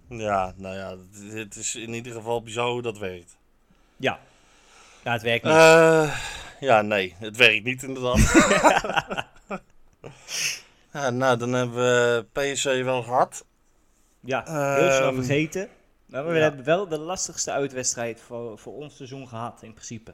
[0.09, 0.95] Ja, nou ja,
[1.35, 3.37] het- is in ieder geval bizar hoe dat werkt.
[3.97, 4.19] Ja.
[5.03, 5.53] Ja, het werkt niet.
[5.53, 6.17] Eh,
[6.59, 8.17] ja, nee, het werkt niet inderdaad.
[10.93, 13.45] ja, nou, dan hebben we PSV wel gehad.
[14.19, 14.43] ja,
[14.75, 15.69] heel snel ehm, vergeten.
[16.09, 16.39] Maar we ja.
[16.41, 20.13] hebben wel de lastigste uitwedstrijd voor, voor ons seizoen gehad, in principe.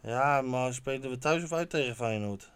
[0.00, 2.50] Ja, maar spelen we thuis of uit tegen Feyenoord?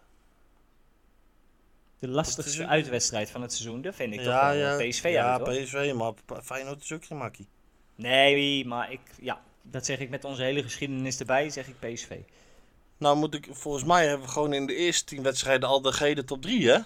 [1.99, 5.03] De lastigste ook- uitwedstrijd van het seizoen, dat vind ik toch ja, wel ja, PSV
[5.03, 5.63] ja, uit, hoor.
[5.63, 7.47] PSV, maar Feyenoord is ook geen makkie.
[7.95, 12.19] Nee, maar ik, ja, dat zeg ik met onze hele geschiedenis erbij, zeg ik PSV.
[12.97, 15.91] Nou moet ik, volgens mij hebben we gewoon in de eerste tien wedstrijden al de
[15.93, 16.79] gele top 3, hè?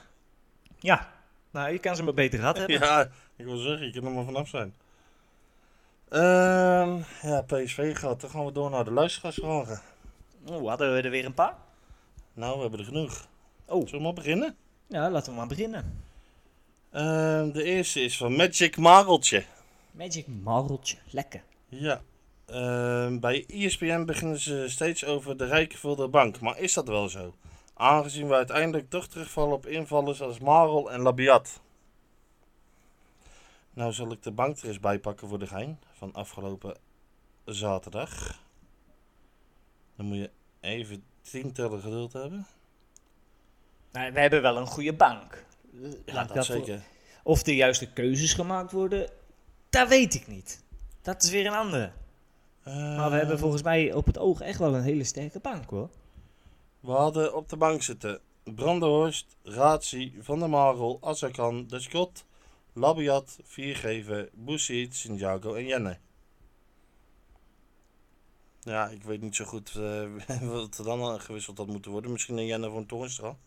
[0.80, 1.12] Ja,
[1.52, 2.80] nou, je kan ze maar beter gehad hebben.
[2.80, 4.74] Ja, ik wil zeggen, je kan er maar vanaf zijn.
[6.10, 8.22] Ehm, ja, PSV gehad.
[8.22, 9.82] Dan gaan we door naar de luisteraarsvragen.
[10.50, 11.56] Oeh, hadden we er weer een paar?
[12.34, 13.28] Nou, we hebben er genoeg.
[13.66, 14.56] Oh, Zullen we maar beginnen?
[14.88, 16.04] ja, laten we maar beginnen.
[16.92, 19.44] Ehm, de eerste is van Magic Mareltje.
[19.92, 21.44] Magic Mareltje, lekker.
[21.70, 22.02] Ja.
[22.46, 26.40] Ehm, bij ESPN beginnen ze steeds over de rijke bank.
[26.40, 27.34] Maar is dat wel zo?
[27.74, 31.62] Aangezien we uiteindelijk toch terugvallen op invallers als Marel en Labiat.
[33.78, 36.78] Nou zal ik de bank er eens bij pakken voor de gein van afgelopen
[37.46, 38.40] zaterdag.
[39.96, 42.46] Dan moet je even tientallen geduld hebben.
[43.92, 45.46] We hebben wel een goede bank.
[46.06, 46.82] Ja, Laat ik dat voor- zeker.
[47.24, 49.10] Of de juiste keuzes gemaakt worden,
[49.70, 50.64] dat weet ik niet.
[51.02, 51.92] Dat is weer een andere.
[52.64, 55.70] Maar we hebben Ehm, volgens mij op het oog echt wel een hele sterke bank
[55.70, 55.90] hoor.
[56.80, 62.26] We hadden op de bank zitten Brandenhorst, Razi, Van der Marel, Azarkan, De Scott,
[62.78, 65.98] Labiat, Viergever, Boesiet, Santiago en Jenne.
[68.60, 72.12] Ja, ik weet niet zo goed eh, wat er dan gewisseld had moeten worden.
[72.12, 73.38] Misschien een Jenne voor een Toornstra.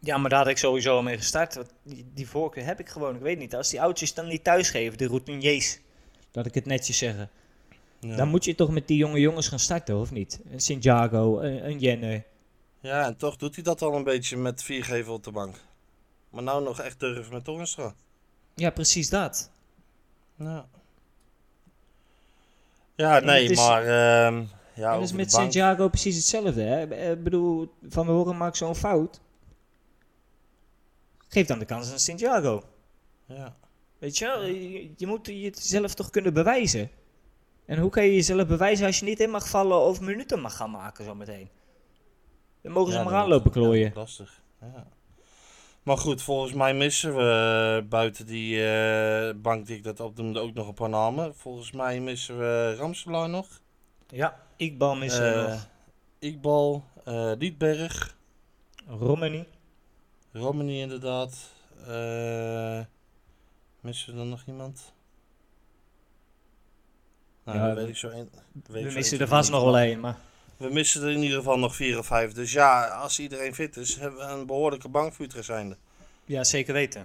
[0.00, 1.58] Ja, maar daar had ik sowieso mee gestart.
[1.82, 3.14] Die, die voorkeur heb ik gewoon.
[3.14, 3.54] Ik weet niet.
[3.54, 5.80] Als die oudjes dan niet thuisgeven, de routiniers.
[6.32, 7.30] Laat ik het netjes zeggen.
[8.00, 8.16] Ja.
[8.16, 10.40] Dan moet je toch met die jonge jongens gaan starten, of niet?
[10.50, 12.24] Een Santiago, een, een Jenne.
[12.80, 15.56] ja, en toch doet hij dat al een beetje met Viergever op de bank.
[16.30, 17.94] Maar nou nog echt durven met Toornstra.
[18.54, 19.50] Ja, precies dat.
[20.36, 20.66] Ja.
[22.94, 23.82] Ja, nee, is- maar...
[23.82, 26.62] ehm ja, en dat is met Santiago precies hetzelfde.
[26.62, 26.86] Hè?
[26.86, 29.20] Eh, Ik bedoel, Van de Horen maakt zo'n fout.
[31.28, 32.62] Geef dan de kans aan Santiago.
[33.26, 33.56] Ja.
[33.98, 36.90] Weet je wel, je, je moet jezelf toch kunnen bewijzen.
[37.66, 40.56] En hoe kan je jezelf bewijzen als je niet in mag vallen of minuten mag
[40.56, 41.48] gaan maken zometeen?
[42.62, 43.92] Dan mogen ze Ja, maar aanlopen ja, klooien.
[43.94, 44.42] lastig.
[44.60, 44.86] Ja.
[45.82, 50.40] Maar goed, volgens mij missen we eh, buiten die eh, bank die ik dat opnoemde
[50.40, 51.34] ook nog een paar namen.
[51.34, 53.46] Volgens mij missen we Ramselaar nog.
[54.08, 55.68] Ja, Iqbal missen Eh, nog.
[56.18, 58.16] Iqbal, eh Liedberg,
[58.86, 59.44] Romani.
[60.32, 61.50] Romani inderdaad.
[63.80, 64.92] Missen we dan nog iemand?
[67.44, 68.30] Nou, Ja, we- weet ik zo een,
[68.68, 70.16] weet We missen één, er vast nog wel één, maar...
[70.62, 72.32] We missen er in ieder geval nog vier of vijf.
[72.32, 75.76] Dus ja, als iedereen fit is, hebben we een behoorlijke bank voor Utrecht zijnde.
[76.24, 77.04] Ja, zeker weten.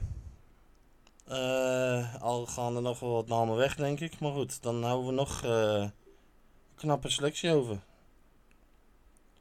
[1.27, 4.19] Eh, al gaan er nog wel wat namen weg, denk ik.
[4.19, 5.91] Maar goed, dan houden we nog eh, een
[6.75, 7.79] knappe selectie over.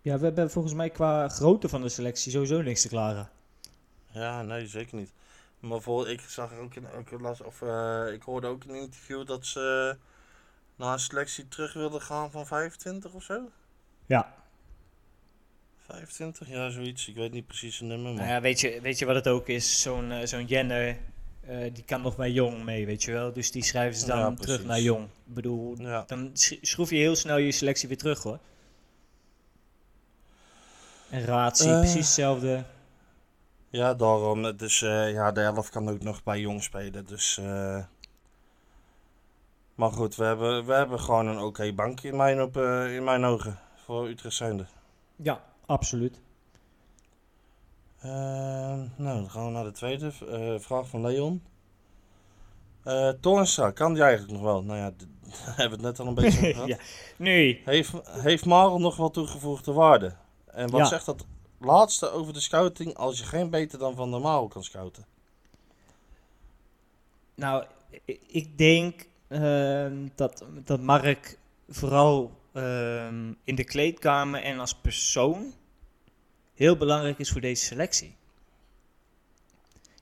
[0.02, 3.30] Ja, we hebben volgens mij qua grootte van de selectie sowieso niks te klagen.
[4.10, 5.12] Ja, nee, zeker niet.
[5.60, 9.26] Maar voor, ik zag ook in, las, of eh, ik hoorde ook in een interview
[9.26, 9.96] dat ze
[10.76, 13.48] naar een selectie terug wilden gaan van 25 of zo.
[14.06, 14.34] Ja.
[15.86, 17.08] 25, ja, zoiets.
[17.08, 19.28] Ik weet niet precies een nummer, maar Nou ja, weet je, weet je wat het
[19.28, 19.80] ook is?
[19.82, 20.96] Zo'n eh, zo'n Jenner,
[21.40, 23.32] eh, die kan nog bij Jong mee, weet je wel.
[23.32, 25.04] Dus die schrijven ze dan Ja, terug naar Jong.
[25.04, 26.04] Ik bedoel, ja.
[26.06, 28.38] dan sch- schroef je heel snel je selectie weer terug, hoor.
[31.10, 31.78] En Razi, Eh.
[31.78, 32.64] precies hetzelfde.
[33.70, 34.56] Ja, daarom.
[34.56, 37.06] Dus eh, ja, de helft kan ook nog bij jong spelen.
[37.06, 37.84] Dus, eh,
[39.74, 43.04] maar goed, we hebben, we hebben gewoon een oké bank in mijn, op, eh, in
[43.04, 43.58] mijn ogen.
[43.86, 44.66] Voor Utrecht zijnde.
[45.16, 46.20] Ja, absoluut.
[48.00, 51.42] Ehm, nou, dan gaan we naar de tweede eh, vraag van Leon.
[53.20, 54.62] Toornstra, kan die eigenlijk nog wel?
[54.62, 54.90] Nou ja,
[55.46, 56.68] daar hebben we het net al een beetje over gehad.
[56.68, 56.76] ja.
[57.16, 60.14] Nee, Heeft, heeft Marel nog wel toegevoegde waarde?
[60.46, 60.86] En wat Ja.
[60.86, 61.24] zegt dat
[61.58, 65.06] laatste over de scouting als je geen beter dan Van der Marel kan scouten?
[67.34, 67.64] Nou,
[68.26, 75.54] ik denk ehm, dat, dat Mark vooral ehm, in de kleedkamer en als persoon
[76.54, 78.16] heel belangrijk is voor deze selectie.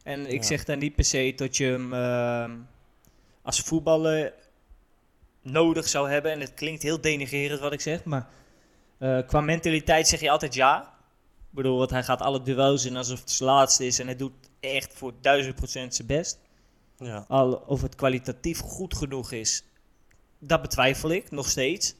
[0.02, 0.46] En ik Ja.
[0.46, 2.56] zeg daar niet per se dat je hem ehm,
[3.42, 4.32] als voetballer
[5.42, 6.32] nodig zou hebben.
[6.32, 8.28] En het klinkt heel denigrerend wat ik zeg, maar
[8.98, 10.82] eh, qua mentaliteit zeg je altijd ja.
[11.38, 14.16] Ik bedoel, want hij gaat alle duels in alsof het zijn laatste is en hij
[14.16, 16.38] doet echt voor duizend procent zijn best.
[16.98, 19.64] Ja, Al of het kwalitatief goed genoeg is,
[20.38, 21.94] dat betwijfel ik nog steeds.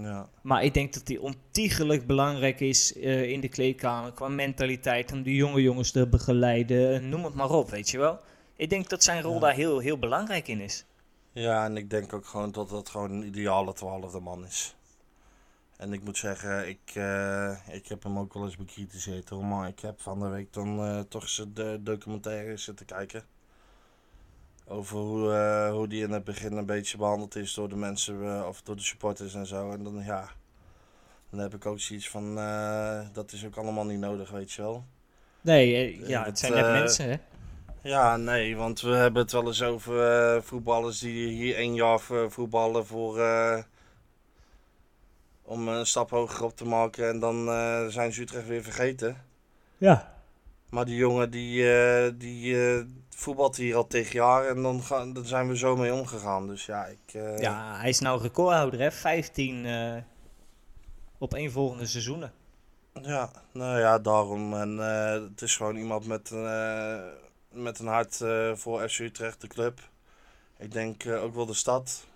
[0.00, 0.28] Ja.
[0.42, 5.12] Maar ik denk dat hij ontiegelijk belangrijk is eh, in de kleedkamer qua mentaliteit.
[5.12, 8.18] Om de jonge jongens te begeleiden, noem het maar op, weet je wel.
[8.56, 9.40] Ik denk dat zijn rol Ja.
[9.40, 10.84] daar heel, heel belangrijk in is.
[11.32, 14.76] Ja, en ik denk ook gewoon dat dat gewoon een ideale twaalfde man is.
[15.76, 19.44] En ik moet zeggen, ik, eh, ik heb hem ook wel eens bekritiseerd hoor.
[19.44, 23.22] Maar ik heb van de week dan eh, toch zijn documentaire zitten kijken.
[24.68, 28.22] Over hoe, eh, hoe die in het begin een beetje behandeld is door de mensen
[28.22, 29.70] eh, of door de supporters en zo.
[29.70, 30.28] En dan ja,
[31.30, 34.62] dan heb ik ook zoiets van, eh, dat is ook allemaal niet nodig, weet je
[34.62, 34.84] wel.
[35.40, 37.16] Nee, ja, het, het zijn net mensen, hè.
[37.82, 42.86] Ja, nee, want we hebben het wel eens over voetballers die hier één jaar voetballen
[42.86, 43.20] voor,
[45.42, 47.44] om een stap hoger op te maken en dan
[47.90, 49.24] zijn ze Utrecht weer vergeten.
[49.78, 50.14] Ja.
[50.70, 51.64] Maar die jongen die,
[52.16, 52.56] die
[53.18, 56.46] voetbalt hier al tegen jaar en dan, gaan, dan zijn we zo mee omgegaan.
[56.46, 57.14] Dus ja, ik...
[57.14, 58.92] eh, ja, hij is nou recordhouder, hè?
[58.92, 59.96] 15 eh
[61.18, 62.32] op één volgende seizoenen.
[63.02, 64.54] Ja, nou ja, daarom.
[64.54, 66.30] En eh, het is gewoon iemand met,
[67.50, 68.16] met een hart
[68.54, 69.80] voor FC Utrecht, de club.
[70.58, 72.06] Ik denk ook wel de stad.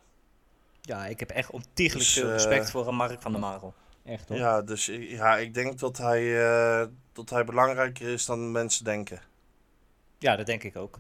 [0.81, 3.75] Ja, ik heb echt ontiegelijk Dus, veel respect voor Mark van der Marel.
[4.05, 4.37] Echt hoor.
[4.39, 6.35] Ja, dus ik- ja, ik denk dat hij,
[7.13, 9.21] dat hij belangrijker is dan mensen denken.
[10.21, 10.99] Ja, dat denk ik ook.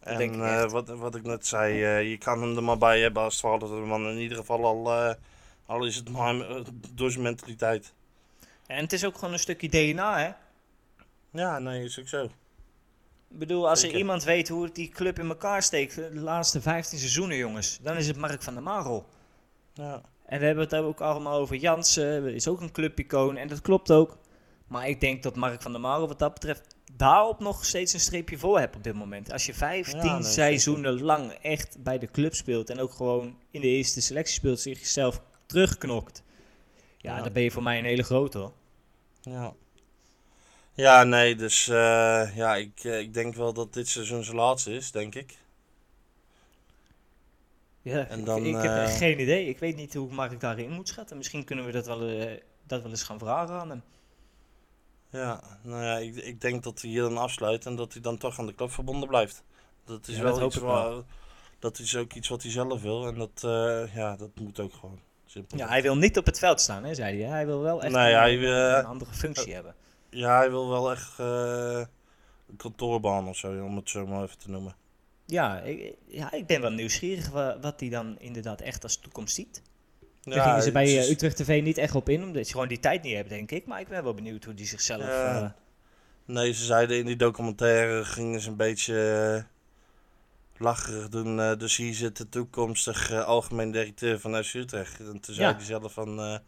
[0.00, 3.00] En ik eh, wat, wat ik net zei, eh, je kan hem er maar bij
[3.00, 4.08] hebben als 12 man.
[4.08, 5.14] In ieder geval al, eh,
[5.66, 6.62] al is het maar
[6.94, 7.92] door zijn mentaliteit.
[8.66, 10.30] En het is ook gewoon een stukje DNA, hè?
[11.30, 12.24] Ja, nee, is ook zo.
[13.30, 13.98] Ik bedoel, als er Zeker.
[13.98, 17.96] iemand weet hoe het die club in elkaar steekt, de laatste 15 seizoenen, jongens, dan
[17.96, 19.06] is het Mark van der Marel.
[19.74, 23.60] Ja, En we hebben het ook allemaal over Jansen, is ook een clubicoon en dat
[23.60, 24.18] klopt ook.
[24.66, 28.00] Maar ik denk dat Mark van der Marel wat dat betreft daarop nog steeds een
[28.00, 29.32] streepje voor hebt op dit moment.
[29.32, 33.36] Als je 15 Ja, nee, seizoenen lang echt bij de club speelt en ook gewoon
[33.50, 36.22] in de eerste selectie speelt, zichzelf terugknokt.
[36.96, 37.22] Ja, Ja.
[37.22, 38.52] dan ben je voor mij een hele grote hoor.
[39.20, 39.54] ja.
[40.72, 44.72] Ja, nee, dus eh, ja, ik, eh, ik denk wel dat dit seizoen zijn laatste
[44.74, 45.38] is, denk ik.
[47.82, 49.46] Ja, En ik- dan, ik, heb eh, geen idee.
[49.48, 51.16] Ik weet niet hoe Mark daarin moet schatten.
[51.16, 51.98] Misschien kunnen we dat wel,
[52.66, 53.82] dat wel eens gaan vragen aan hem.
[55.10, 58.18] Ja, nou ja, ik, ik denk dat hij hier dan afsluit en dat hij dan
[58.18, 59.42] toch aan de club verbonden blijft.
[59.84, 61.04] Dat is Ja, wel dat iets wel.
[61.58, 64.72] dat is ook iets wat hij zelf wil en dat, eh, ja, dat moet ook
[64.74, 65.00] gewoon.
[65.26, 65.58] Simpel.
[65.58, 67.30] Ja, hij wil niet op het veld staan, hè, zei hij.
[67.30, 69.74] Hij wil wel echt Nee, een, hij, een eh, andere functie hebben.
[70.10, 71.82] Ja, hij wil wel echt eh,
[72.48, 74.76] een kantoorbaan of zo, om het zo maar even te noemen.
[75.26, 79.34] Ja ik, ja, ik ben wel nieuwsgierig wa- wat hij dan inderdaad echt als toekomst
[79.34, 79.62] ziet.
[80.22, 82.52] Daar Ja, gingen ze bij eh, is- Utrecht TV niet echt op in, omdat ze
[82.52, 83.66] gewoon die tijd niet hebben, denk ik.
[83.66, 85.02] Maar ik ben wel benieuwd hoe die zichzelf...
[85.02, 85.40] Ja.
[85.42, 85.50] eh,
[86.24, 89.42] Nee, ze zeiden in die documentaire gingen ze een beetje eh,
[90.62, 91.58] lacherig doen.
[91.58, 95.00] dus hier zit de toekomstig algemeen directeur van FC Utrecht.
[95.00, 95.54] En toen zei Ja.
[95.56, 96.40] hij zelf van,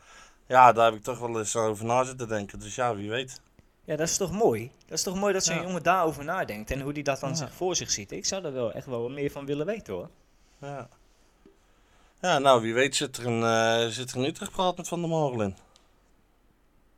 [0.47, 2.59] ja, daar heb ik toch wel eens over na zitten denken.
[2.59, 3.41] Dus ja, wie weet.
[3.85, 4.71] ja, dat is toch mooi?
[4.87, 5.63] Dat is toch mooi dat zo'n Ja.
[5.63, 7.35] jongen daarover nadenkt en hoe hij dat dan Ja.
[7.37, 8.13] zich voor zich ziet.
[8.13, 10.11] Ik zou daar wel echt wel meer van willen weten, hoor.
[10.61, 10.89] Ja.
[12.21, 15.01] Ja, nou, wie weet zit er een, eh, zit er een Utrecht praat met Van
[15.01, 15.57] der Morel in.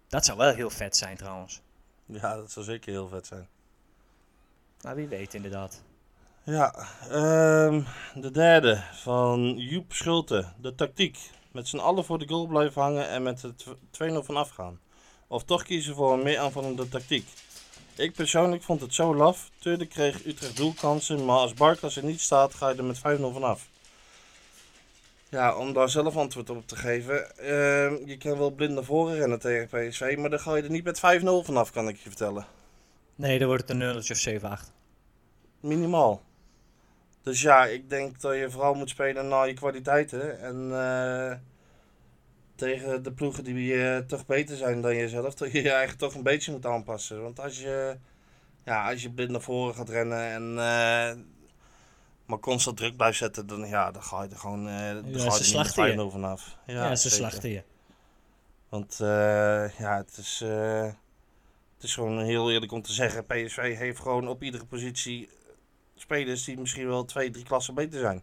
[0.08, 1.60] Dat zou wel heel vet zijn, trouwens.
[2.06, 3.48] Ja, dat zou zeker heel vet zijn.
[4.80, 5.82] Nou, wie weet inderdaad.
[6.44, 6.74] Ja,
[7.10, 7.82] ehm,
[8.14, 10.52] de derde van Joep Schulte.
[10.60, 11.18] De tactiek.
[11.52, 14.80] Met z'n allen voor de goal blijven hangen en met het 2-0 vanaf gaan.
[15.26, 17.28] Of toch kiezen voor een meer aanvallende tactiek.
[17.94, 19.50] Ik persoonlijk vond het zo laf.
[19.58, 23.32] Tuurlijk kreeg Utrecht doelkansen, maar als Barkas er niet staat, ga je er met 5-0
[23.32, 23.70] vanaf.
[25.32, 27.36] Ja, om daar zelf antwoord op te geven.
[27.36, 30.70] ehm, je kan wel blind naar voren rennen tegen PSV, maar dan ga je er
[30.70, 32.46] niet met 5-0 vanaf, kan ik je vertellen.
[33.14, 34.72] Nee, dan wordt het een nulletje of 7-8.
[35.60, 36.22] Minimaal.
[37.22, 40.40] Dus ja, ik denk dat je vooral moet spelen naar je kwaliteiten.
[40.40, 41.36] En eh,
[42.54, 46.14] tegen de ploegen die eh, toch beter zijn dan jezelf, dat je je eigen toch
[46.14, 47.22] een beetje moet aanpassen.
[47.22, 47.96] Want als je,
[48.64, 51.22] ja, als je blind naar voren gaat rennen en eh,
[52.26, 55.36] maar constant druk blijft zetten, dan, ja, dan ga je er gewoon dan Ja, ga
[55.36, 56.08] je ze er niet je.
[56.08, 56.56] 5-0 vanaf.
[56.66, 57.18] Ja, ze zeker.
[57.26, 57.62] slachten je.
[58.68, 60.82] Want eh, ja, het is, eh,
[61.74, 65.28] het is gewoon heel eerlijk om te zeggen, PSV heeft gewoon op iedere positie
[65.96, 68.22] spelers die misschien wel twee, drie klassen beter zijn.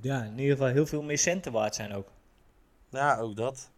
[0.00, 2.08] Ja, in ieder geval heel veel meer centen waard zijn ook.
[2.88, 3.70] Ja, ook dat.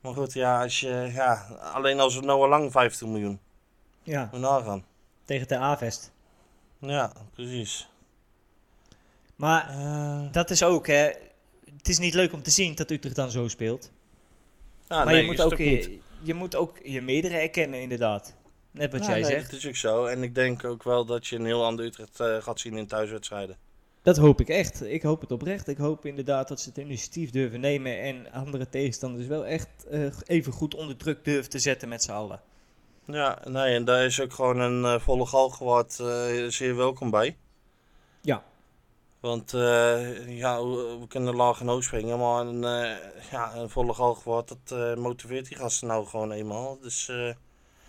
[0.00, 1.34] Maar goed, ja, als je, ja,
[1.72, 3.40] alleen als we Noah Lang 15 miljoen,
[4.02, 4.84] Ja, moet nagaan.
[5.24, 6.12] tegen de Avest.
[6.86, 7.88] Ja, precies.
[9.36, 11.10] Maar Eh, dat is ook, hè.
[11.76, 13.90] Het is niet leuk om te zien dat Utrecht dan zo speelt.
[14.88, 18.34] ja, maar nee, je, moet ook je, je moet ook je meerdere erkennen, inderdaad.
[18.70, 19.50] Net wat jij nee, zegt.
[19.50, 20.04] Dat is ook zo.
[20.04, 22.86] En ik denk ook wel dat je een heel ander Utrecht eh, gaat zien in
[22.86, 23.56] thuiswedstrijden.
[24.02, 24.84] Dat hoop ik echt.
[24.84, 25.68] Ik hoop het oprecht.
[25.68, 30.06] Ik hoop inderdaad dat ze het initiatief durven nemen en andere tegenstanders wel echt eh,
[30.26, 32.40] even goed onder druk durven te zetten met z'n allen.
[33.04, 37.36] Ja, nee, en daar is ook gewoon een eh, volle galgenwaard eh zeer welkom bij.
[38.20, 38.42] Ja.
[39.20, 42.62] Want eh, ja, we we kunnen laag en hoog springen, maar een,
[43.30, 46.78] ja, een volle galgenwaard, dat motiveert die gasten nou gewoon eenmaal.
[46.80, 47.34] Dus, eh,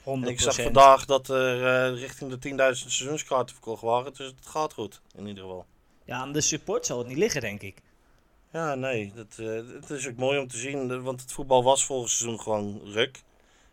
[0.03, 0.25] 100%.
[0.25, 4.73] en ik zag vandaag dat er richting de 10.000 seizoenskaarten verkocht waren, dus het gaat
[4.73, 5.65] goed, in ieder geval.
[6.05, 7.81] Ja, aan de support zal het niet liggen, denk ik.
[8.51, 9.35] Ja, nee, dat,
[9.81, 13.23] het is ook mooi om te zien, want het voetbal was vorig seizoen gewoon ruk.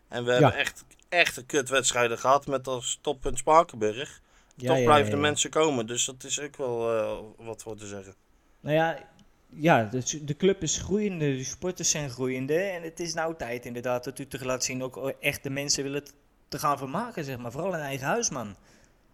[0.07, 4.21] En we hebben echt, echt een kutwedstrijden gehad met als toppunt Spakenburg.
[4.55, 7.75] Ja, Toch ja, blijven de mensen komen, dus dat is ook wel eh, wat voor
[7.75, 8.15] te zeggen.
[8.59, 9.09] Nou ja,
[9.49, 12.59] ja, de, de club is groeiende, de sporters zijn groeiende.
[12.59, 15.83] En het is nou tijd inderdaad dat u te laten zien ook echt de mensen
[15.83, 16.03] willen
[16.47, 17.51] te gaan vermaken, zeg maar.
[17.51, 18.55] Vooral in eigen huis, man.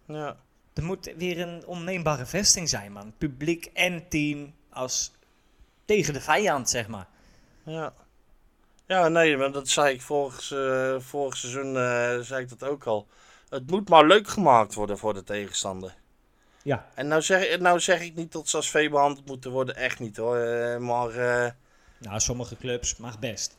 [0.06, 0.36] Ja.
[0.74, 3.12] Er moet weer een onneembare vesting zijn, man.
[3.18, 5.12] Publiek en team als
[5.84, 7.08] tegen de vijand, zeg maar.
[7.64, 7.92] Ja.
[8.88, 12.84] Ja, nee, maar dat zei ik vorig, eh, vorig seizoen eh, zei ik dat ook
[12.84, 13.06] al.
[13.48, 15.94] Het moet maar leuk gemaakt worden voor de tegenstander.
[16.62, 19.76] Ja, En nou zeg, nou zeg ik niet dat ze als vee behandeld moeten worden,
[19.76, 20.36] echt niet hoor.
[20.36, 21.50] Eh, maar eh,
[21.98, 23.56] nou, sommige clubs mag best.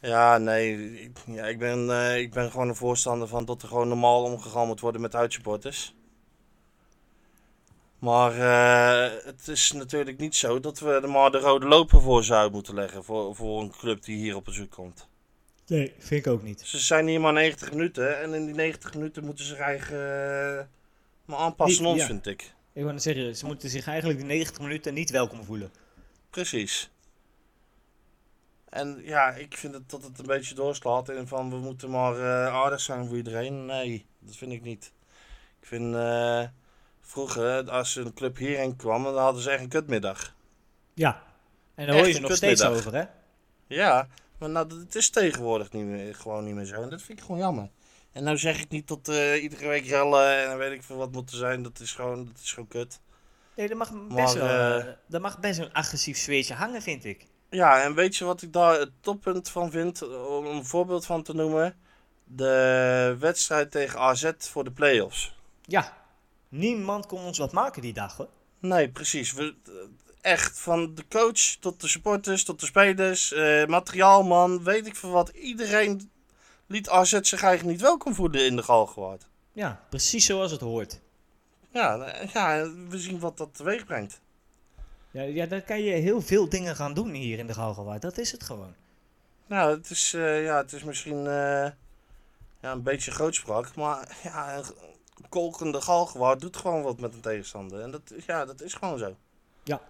[0.00, 3.88] ja, nee, ik, ja, ik, ben, ik ben gewoon een voorstander van dat er gewoon
[3.88, 5.94] normaal omgegaan moet worden met uitsupporters.
[8.00, 12.24] Maar eh, het is natuurlijk niet zo dat we er maar de rode loper voor
[12.24, 15.08] zouden moeten leggen voor, voor een club die hier op bezoek komt.
[15.66, 16.60] Nee, vind ik ook niet.
[16.60, 19.96] Ze zijn hier maar 90 minuten en in die 90 minuten moeten ze zich eigen
[20.58, 20.64] eh,
[21.24, 22.06] maar aanpassen aan ons, Ja.
[22.06, 22.52] vind ik.
[22.72, 25.72] Ik wou zeggen, ze moeten zich eigenlijk die 90 minuten niet welkom voelen.
[26.30, 26.90] Precies.
[28.68, 32.14] En ja, ik vind het dat het een beetje doorslaat in van we moeten maar
[32.16, 33.66] eh, aardig zijn voor iedereen.
[33.66, 34.92] Nee, dat vind ik niet.
[35.60, 35.94] Ik vind
[37.10, 40.34] vroeger, als een club hierheen kwam, dan hadden ze echt een kutmiddag.
[40.94, 41.22] Ja,
[41.74, 43.04] en daar hoor je ze een nog steeds over, hè?
[43.66, 46.82] Ja, maar nou, dat- het is tegenwoordig niet meer, gewoon niet meer zo.
[46.82, 47.68] En dat vind ik gewoon jammer.
[48.12, 51.12] En nou zeg ik niet dat eh, iedere week rellen en weet ik veel wat
[51.12, 51.62] moet er zijn.
[51.62, 53.00] Dat is gewoon, dat is gewoon kut.
[53.56, 56.82] Nee, dat mag best, Maar, wel, eh, eh, dat mag best een agressief sfeertje hangen,
[56.82, 57.26] vind ik.
[57.50, 60.02] Ja, en weet je wat ik daar het toppunt van vind?
[60.26, 61.76] Om een voorbeeld van te noemen.
[62.24, 65.34] De wedstrijd tegen AZ voor de play-offs.
[65.62, 65.96] Ja,
[66.50, 68.28] niemand kon ons wat maken die dag, hoor.
[68.58, 69.32] Nee, precies.
[69.32, 69.54] We,
[70.20, 75.10] echt, van de coach tot de supporters, tot de spelers, eh, materiaalman, weet ik veel
[75.10, 75.28] wat.
[75.28, 76.10] Iedereen
[76.66, 79.26] liet AZ zich eigenlijk niet welkom voelen in de Galgenwaard.
[79.52, 81.00] Ja, precies zoals het hoort.
[81.72, 84.20] Ja, eh, ja, we zien wat dat teweeg brengt.
[85.10, 88.02] Ja, ja, dan kan je heel veel dingen gaan doen hier in de Galgenwaard.
[88.02, 88.74] Dat is het gewoon.
[89.46, 91.22] Nou, het is, eh, ja, het is misschien
[92.60, 94.62] ja, een beetje grootspraak, maar ja,
[95.22, 97.80] een kolkende galgenwaard doet gewoon wat met een tegenstander.
[97.80, 99.16] En dat, ja, dat is gewoon zo.
[99.62, 99.80] Ja.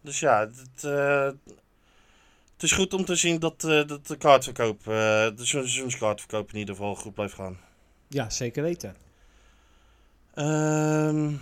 [0.00, 1.30] Dus ja, het, eh,
[2.52, 4.84] het is goed om te zien dat, eh, dat de kaartverkoop, eh,
[5.36, 7.58] de seizoenskaartverkoop in ieder geval goed blijft gaan.
[8.08, 8.96] Ja, zeker weten.
[10.34, 11.34] Ehm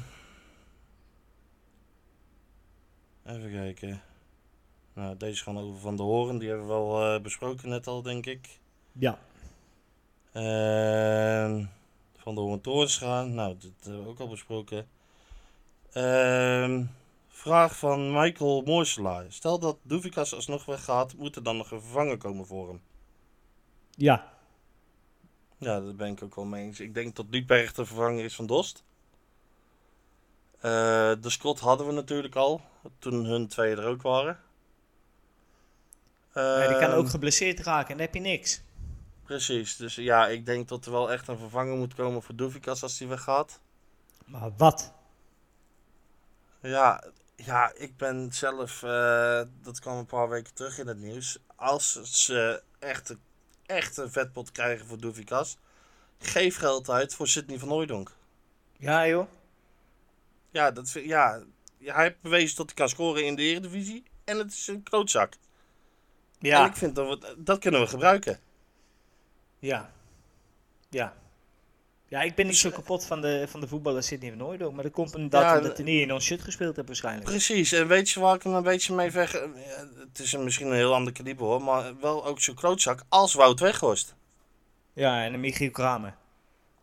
[3.25, 4.03] even kijken.
[4.93, 6.38] Nou, deze gaan over Van de Horen.
[6.38, 8.59] Die hebben we wel besproken net al, denk ik.
[8.93, 9.19] Ja.
[10.33, 11.64] Ehm,
[12.24, 13.34] van de Horen Torens gaan.
[13.34, 14.88] Nou, dat hebben we ook al besproken.
[15.92, 16.84] Ehm,
[17.28, 19.24] vraag van Michael Moorselaar.
[19.28, 22.80] Stel dat Doevikas alsnog weggaat, moet er dan nog een vervanger komen voor hem?
[23.90, 24.32] Ja.
[25.58, 26.80] Ja, daar ben ik ook wel mee eens.
[26.80, 28.84] Ik denk dat Dieperg de vervanger is van Dost.
[30.60, 30.70] Eh,
[31.20, 32.60] de Scott hadden we natuurlijk al,
[32.98, 34.38] toen hun twee er ook waren.
[36.34, 36.42] Die
[36.78, 38.62] kan Ehm, ook geblesseerd raken en dan heb je niks.
[39.24, 42.82] Precies, dus ja, ik denk dat er wel echt een vervanger moet komen voor Doevikas
[42.82, 43.60] als die weggaat.
[44.24, 44.92] Maar wat?
[46.60, 47.04] Ja,
[47.37, 51.38] ja, ik ben zelf, eh, dat kwam een paar weken terug in het nieuws.
[51.56, 53.14] Als ze echt,
[53.66, 55.56] echt een vetpot krijgen voor Doevikas,
[56.18, 58.10] geef geld uit voor Sidney van Hooijdonk.
[58.76, 59.26] Ja, joh.
[60.50, 61.42] Ja, dat, ja,
[61.78, 64.04] hij heeft bewezen dat hij kan scoren in de Eredivisie.
[64.24, 65.32] En het is een klootzak.
[65.32, 66.66] En Ja.
[66.66, 68.40] ik vind dat we, dat kunnen we gebruiken.
[69.64, 69.90] Ja.
[70.90, 71.14] Ja.
[72.09, 74.74] Ja, ik ben niet Dus, zo eh, kapot van de, van de voetballer Sidney van.
[74.74, 77.24] Maar dat komt omdat, Ja, omdat hij niet in ons shit gespeeld heeft waarschijnlijk.
[77.24, 79.35] Precies, en weet je waar ik hem een beetje mee weg...
[79.35, 79.48] eh,
[79.98, 83.35] Het is een, misschien een heel ander kaliber hoor, maar wel ook zo'n klootzak als
[83.35, 84.14] Wout Weghorst.
[84.92, 86.14] Ja, en een Michiel Kramer.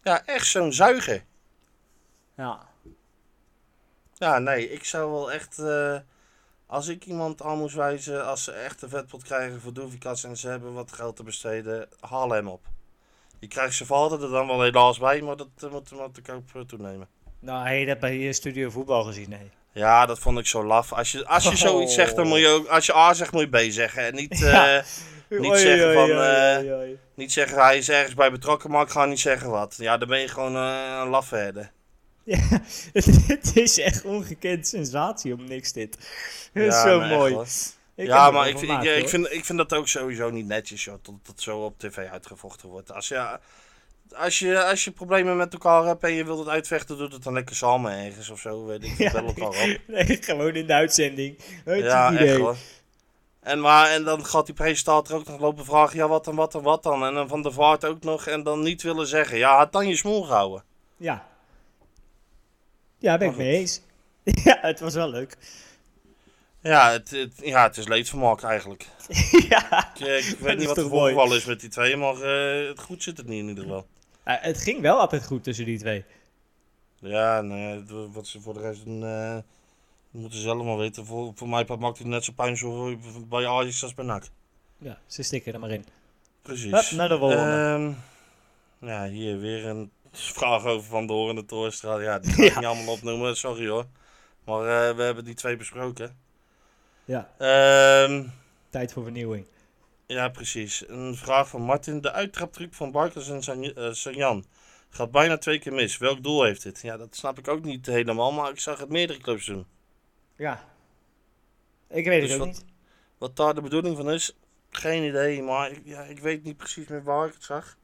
[0.04, 1.24] Ja, echt zo'n zuiger.
[2.38, 2.70] Ja.
[4.14, 5.60] Ja, nee, ik zou wel echt...
[5.60, 5.98] eh,
[6.72, 10.38] als ik iemand aan moest wijzen, als ze echt een vetpot krijgen voor Doevikas en
[10.38, 12.62] ze hebben wat geld te besteden, haal hem op.
[13.40, 16.22] Je krijgt zijn vader er dan wel helaas bij, maar dat eh, moet maar te
[16.22, 17.08] koop eh, toenemen.
[17.40, 19.30] Nou, heb je dat bij je studio voetbal gezien?
[19.30, 19.52] Nee.
[19.72, 20.94] Ja, dat vond ik zo laf.
[20.94, 21.98] Als je, als je zoiets Oh.
[21.98, 22.68] zegt, dan moet je ook...
[22.68, 24.04] Als je A zegt, moet je B zeggen.
[24.06, 24.78] En niet, Ja.
[24.78, 24.84] eh,
[25.30, 28.90] Niet Oei, zeggen oei, van, oei, niet zeggen hij is ergens bij betrokken, maar ik
[28.90, 29.76] ga niet zeggen wat.
[29.78, 31.70] Ja, dan ben je gewoon een lafherde.
[32.34, 32.62] Ja,
[32.94, 35.96] het, het is echt ongekend sensatie om niks dit.
[36.54, 37.38] Het is Ja, zo echt mooi.
[37.96, 41.16] Ik ja, maar ik, ik, vind, ik vind dat ook sowieso niet netjes, joh, dat
[41.24, 42.92] dat zo op tv uitgevochten wordt.
[42.92, 43.40] Als je,
[44.16, 47.24] als je, als je problemen met elkaar hebt en je wilt het uitvechten, doe het
[47.24, 48.98] dan lekker samen ergens of zo, weet ik.
[49.12, 49.78] Ja, elkaar op.
[49.88, 51.38] Nee, gewoon in de uitzending.
[51.38, 52.28] Hartstikke Ja, idee.
[52.28, 52.56] echt hoor.
[53.40, 56.52] En, maar, en dan gaat die presentator ook nog lopen vragen, ja wat dan, wat
[56.52, 57.06] dan, wat dan.
[57.06, 59.88] En dan van de vaart ook nog en dan niet willen zeggen, ja, had dan
[59.88, 60.64] je smoel gehouden.
[60.98, 61.30] Ja.
[63.02, 63.82] Ja, ben ik mee eens.
[64.44, 65.38] ja, het was wel leuk.
[66.62, 68.88] Ja, het, het, ja, het is leedvermaak eigenlijk.
[69.50, 69.94] ja.
[69.94, 70.90] Ik, ik weet niet wat mooi.
[71.14, 73.88] voorval is met die twee, maar eh, het goed zit het niet in ieder geval.
[74.24, 76.04] Het ging wel altijd goed tussen die twee.
[77.00, 79.38] Ja, het- wat ze voor de rest doen, eh,
[80.12, 81.06] moeten ze zelf maar weten.
[81.06, 82.98] Voor, voor mij maakt het net zo pijn zo
[83.30, 84.24] bij Ajax als bij NAC.
[84.78, 85.86] Ja, ze stikken er maar in.
[86.42, 86.72] Precies.
[86.72, 87.94] Hup, naar de volgende.
[88.82, 92.02] Ehm, ja, hier weer een vraag over Van de Horen de Toorstraat.
[92.02, 92.60] Ja, die ga ik Ja.
[92.60, 93.86] niet allemaal opnoemen, sorry hoor.
[94.44, 96.20] Maar eh, we hebben die twee besproken.
[97.06, 98.24] Ja, Ehm,
[98.70, 99.46] tijd voor vernieuwing.
[100.06, 100.84] ja, precies.
[100.90, 102.02] Een vraag van Martin.
[102.02, 104.46] De uittraptruc van Barkers en San- eh, Sanjan
[104.90, 105.98] gaat bijna twee keer mis.
[105.98, 106.80] Welk doel heeft dit?
[106.82, 109.66] Ja, dat snap ik ook niet helemaal, maar ik zag het meerdere clubs doen.
[110.36, 110.64] Ja.
[111.90, 112.66] Ik weet Dus het ook wat- niet.
[113.18, 114.36] Wat daar de bedoeling van is,
[114.70, 115.42] geen idee.
[115.42, 117.78] Maar ik, ja, ik weet niet precies meer waar ik het zag.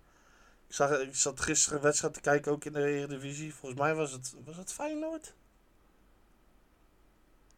[0.68, 3.54] Ik, zag, ik zat gisteren een wedstrijd te kijken, ook in de Eredivisie.
[3.54, 5.34] Volgens mij was het, was het Feyenoord?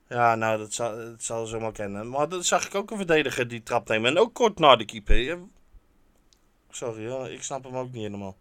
[0.08, 2.10] Ja, nou, dat zal, dat zal ze maar kennen.
[2.10, 4.10] Maar dan zag ik ook een verdediger die trap nemen.
[4.12, 5.38] En ook kort na de keeper.
[6.70, 8.36] Sorry hoor, ik snap hem ook niet helemaal.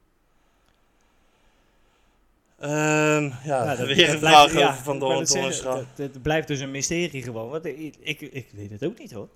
[2.59, 5.85] Ehm, ja, dat- weer een blijft- vraag ja, over Van de Toornstra.
[5.97, 7.49] Het blijft dus een mysterie gewoon.
[7.51, 9.29] Want ik, ik, ik weet het ook niet hoor.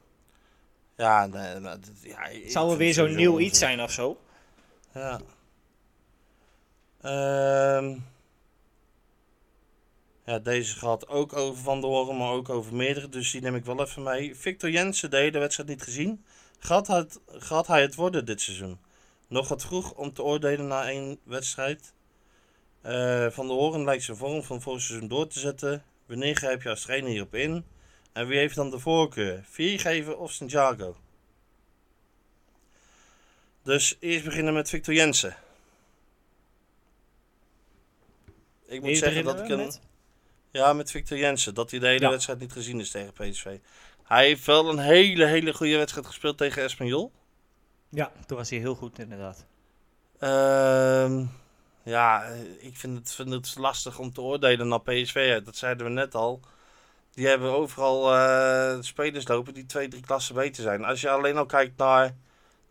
[0.97, 4.21] Ja, nee, nou, dat- ja, zal vind weer zo'n nieuw iets zijn of zo.
[4.95, 5.21] Ja.
[7.01, 7.99] Ehm
[10.25, 13.09] ja, deze gaat ook over Van der Hoorn, maar ook over meerdere.
[13.09, 14.37] Dus die neem ik wel even mee.
[14.37, 16.25] Victor Jensen, de hele wedstrijd niet gezien.
[16.59, 18.79] Gaat, hij het worden dit seizoen?
[19.29, 21.93] Nog wat vroeg om te oordelen na één wedstrijd.
[22.81, 25.85] Eh, van der Hoorn lijkt zijn vorm van vorig seizoen door te zetten.
[26.07, 27.65] Wanneer grijp je als trainer hierop in?
[28.13, 29.45] En wie heeft dan de voorkeur?
[29.49, 30.97] Viergever of Santiago?
[33.63, 35.37] Dus eerst beginnen met Victor Jensen.
[38.67, 39.57] Ik moet zeggen dat ik een...
[39.59, 39.81] met?
[40.51, 41.55] Ja, met Victor Jensen.
[41.55, 42.11] Dat hij de hele Ja.
[42.11, 43.59] wedstrijd niet gezien is tegen PSV.
[44.03, 47.13] Hij heeft wel een hele, hele goede wedstrijd gespeeld tegen Espanyol.
[47.89, 49.47] Ja, toen was hij heel goed inderdaad.
[50.19, 51.25] Ehm,
[51.83, 52.25] ja,
[52.59, 55.43] ik vind het, vind het lastig om te oordelen naar PSV.
[55.43, 56.41] Dat zeiden we net al.
[57.15, 60.85] Die hebben overal eh, spelers lopen die twee, drie klassen beter zijn.
[60.85, 62.15] Als je alleen al kijkt naar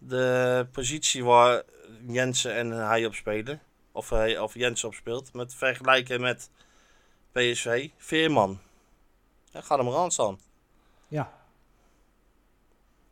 [0.08, 1.64] de positie waar
[2.08, 3.62] Jensen en hij op spelen.
[3.91, 5.34] Of, hij, of Jensen op speelt.
[5.34, 6.49] Met vergelijken met
[7.32, 7.89] PSV.
[7.97, 8.60] Veerman.
[9.54, 10.39] Ga er maar aan staan.
[11.08, 11.32] Ja.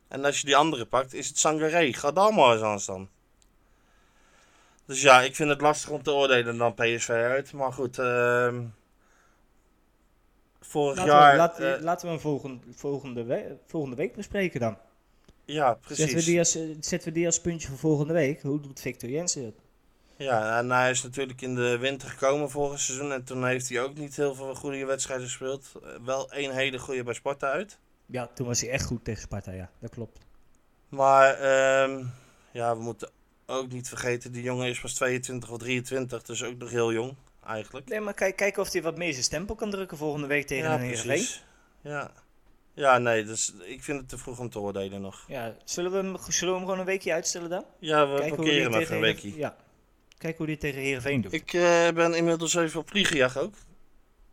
[0.08, 1.92] En als je die andere pakt, is het Sangaré.
[1.92, 3.08] Ga daar maar eens aan staan.
[4.84, 7.52] Dus ja, ik vind het lastig om te oordelen dan PSV uit.
[7.52, 8.64] Maar goed, ehm
[10.60, 11.30] vorig Laten, jaar...
[11.32, 14.78] we, laat- eh, laten we hem volgende, volgende, we- volgende week bespreken dan.
[15.52, 16.24] Ja, Zetten we, precies.
[16.24, 18.42] die als, eh, zetten we die als puntje voor volgende week?
[18.42, 19.54] Hoe doet Victor Jensen het?
[20.16, 23.12] Ja, en hij is natuurlijk in de winter gekomen vorig seizoen.
[23.12, 25.72] En toen heeft hij ook niet heel veel goede wedstrijden gespeeld.
[25.82, 27.78] Eh, Wel één hele goede bij Sparta uit.
[28.06, 29.70] Ja, toen was hij echt goed tegen Sparta, ja.
[29.78, 30.18] Dat klopt.
[30.88, 32.04] Maar ehm,
[32.52, 33.10] ja, we moeten
[33.46, 36.22] ook niet vergeten, die jongen is pas 22 of 23.
[36.22, 37.14] Dus ook nog heel jong,
[37.46, 37.88] eigenlijk.
[37.88, 40.68] Nee, maar kijk, kijken of hij wat meer zijn stempel kan drukken volgende week tegen
[40.68, 41.26] ja, een Heerenveen.
[41.82, 41.90] Ja.
[41.90, 42.12] ja,
[42.74, 45.24] nee, dus ik vind het te vroeg om te oordelen nog.
[45.28, 47.64] Ja, zullen we, hem, zullen we hem gewoon een weekje uitstellen dan?
[47.78, 49.38] Ja, we Kijken parkeren hem even een Heeren- weekje.
[49.38, 49.56] Ja.
[50.18, 51.32] Kijken hoe die tegen Heerenveen doet.
[51.32, 53.54] Ik eh, ben inmiddels even op vliegenjacht ook.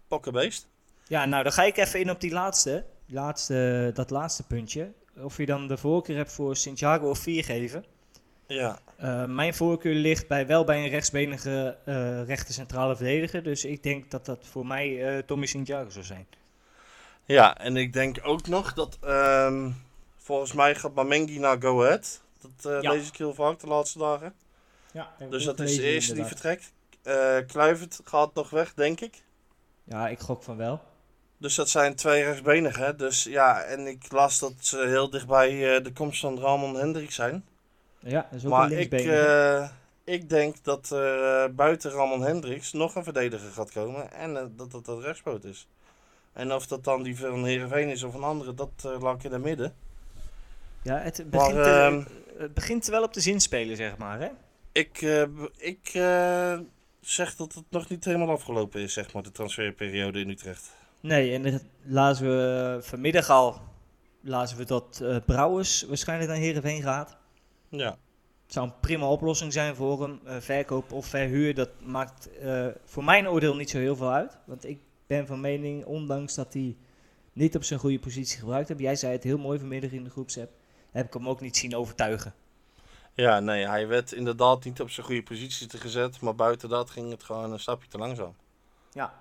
[0.07, 0.67] Pokkenbeest.
[1.07, 4.91] Ja, nou dan ga ik even in op die laatste, laatste, dat laatste puntje.
[5.17, 7.83] Of je dan de voorkeur hebt voor Santiago of Viergever.
[8.47, 13.43] Ja, Eh, mijn voorkeur ligt bij, wel bij een rechtsbenige eh rechter centrale verdediger.
[13.43, 16.27] Dus ik denk dat dat voor mij eh Tommy Santiago zou zijn.
[17.27, 19.71] Ja, en ik denk ook nog dat ehm,
[20.17, 22.21] volgens mij gaat Mamengi naar Go Ahead.
[22.41, 22.91] Dat eh, Ja.
[22.91, 24.33] lees ik heel vaak de laatste dagen.
[24.91, 26.71] Ja, Dus dat is de eerste die vertrekt.
[27.03, 29.23] Eh Kluivert gaat nog weg, denk ik.
[29.83, 30.81] Ja, ik gok van wel.
[31.37, 32.97] Dus dat zijn twee rechtsbenigen.
[32.97, 37.11] Dus ja, en ik las dat ze heel dichtbij eh, de komst van Ramon Hendrik
[37.11, 37.45] zijn.
[37.99, 38.91] Ja, dat is ook Maar een ik,
[40.03, 44.11] ik denk dat er buiten Ramon Hendricks nog een verdediger gaat komen.
[44.11, 45.67] En dat dat dat rechtspoot is.
[46.37, 49.23] En of dat dan die van Heerenveen is of een andere, dat eh laat ik
[49.23, 49.73] in het midden.
[50.81, 52.03] ja, het begint, eh, ehm,
[52.37, 54.19] het begint wel op de zin spelen, zeg maar.
[54.19, 54.27] Hè?
[54.71, 55.23] ik eh,
[55.57, 56.59] ik eh,
[57.01, 60.75] zeg dat het nog niet helemaal afgelopen is, zeg maar, de transferperiode in Utrecht.
[61.01, 63.61] Nee, en dat lazen we eh, vanmiddag al
[64.21, 67.17] lazen we dat eh, Brouwers waarschijnlijk naar Heerenveen gaat.
[67.69, 67.97] Ja,
[68.43, 70.19] Het zou een prima oplossing zijn voor hem.
[70.25, 74.37] Eh, verkoop of verhuur, dat maakt eh, voor mijn oordeel niet zo heel veel uit.
[74.45, 76.77] Want ik ben van mening, ondanks dat hij
[77.33, 78.79] niet op zijn goede positie gebruikt heeft.
[78.79, 80.51] Jij zei het heel mooi vanmiddag in de groepsapp.
[80.91, 82.33] Heb ik hem ook niet zien overtuigen.
[83.13, 86.21] ja nee, hij werd inderdaad niet op zijn goede positie te gezet.
[86.21, 88.35] Maar buiten dat ging het gewoon een stapje te langzaam.
[88.91, 89.13] Ja.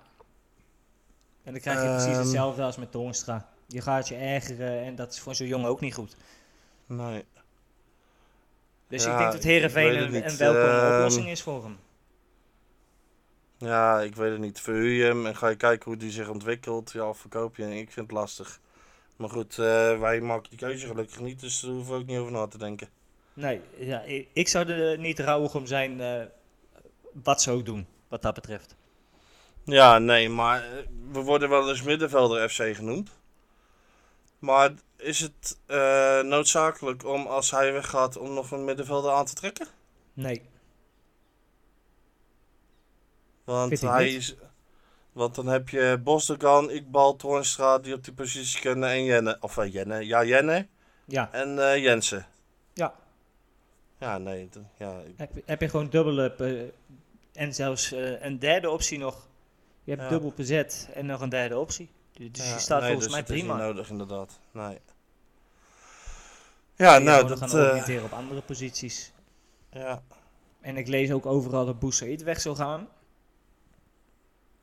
[1.43, 2.19] En dan krijg je precies Ehm.
[2.19, 3.49] hetzelfde als met Toornstra.
[3.67, 6.15] Je gaat je ergeren en dat is voor zo'n jongen ook niet goed.
[6.85, 7.25] Nee.
[8.87, 11.77] Dus Ja, ik denk dat Herenveen een, een welkome Ehm, oplossing is voor hem.
[13.57, 14.61] Ja, ik weet het niet.
[14.61, 16.91] Verhuur je hem en ga je kijken hoe die zich ontwikkelt.
[16.91, 17.71] Ja, of verkoop je hem.
[17.71, 18.59] Ik vind het lastig.
[19.17, 22.17] Maar goed, eh, wij maken die keuze gelukkig niet, dus daar hoeven we ook niet
[22.17, 22.89] over na te denken.
[23.33, 26.23] Nee, ja, ik, ik zou er niet rouwig om zijn eh,
[27.23, 28.75] wat ze ook doen, wat dat betreft.
[29.63, 33.09] Ja, nee, maar eh, we worden wel eens middenvelder FC genoemd.
[34.39, 35.57] Maar is het
[36.25, 39.67] noodzakelijk om als hij weggaat om nog een middenvelder aan te trekken?
[40.13, 40.41] Nee,
[43.47, 44.13] Want hij niet.
[44.15, 44.35] is.
[45.11, 49.37] Want dan heb je Bosdogan, Iqbal, Toornstra die op die positie kunnen en Jenne.
[49.39, 50.67] Of eh, Jenne, ja Jenne
[51.05, 51.29] ja.
[51.31, 52.25] en eh, Jensen.
[52.73, 52.93] Ja.
[53.99, 54.49] Ja, nee.
[54.77, 59.27] Ja, ik- Heb, je- heb je gewoon dubbele eh, en zelfs een derde optie nog.
[59.83, 60.09] Je hebt Ja.
[60.09, 61.89] dubbel bezet en nog een derde optie.
[62.13, 63.53] Dus ja, je staat nee, volgens dus mij het is prima.
[63.55, 64.39] niet nodig inderdaad.
[64.51, 64.79] Nee.
[66.75, 67.37] Ja, nou, dat.
[67.37, 69.11] gaan oriënteren op andere posities.
[69.71, 70.01] ja.
[70.61, 72.87] En ik lees ook overal dat Boussaïd weg zou gaan.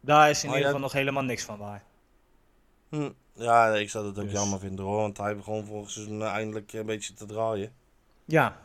[0.05, 0.75] Daar is in Oh, ieder ja.
[0.75, 1.83] geval nog helemaal niks van waar.
[2.89, 3.11] Hm.
[3.33, 4.97] Ja, ik zou het ook Dus- jammer vinden hoor.
[5.01, 7.73] Want hij begon volgens seizoen eh, eindelijk een beetje te draaien.
[8.25, 8.57] Ja.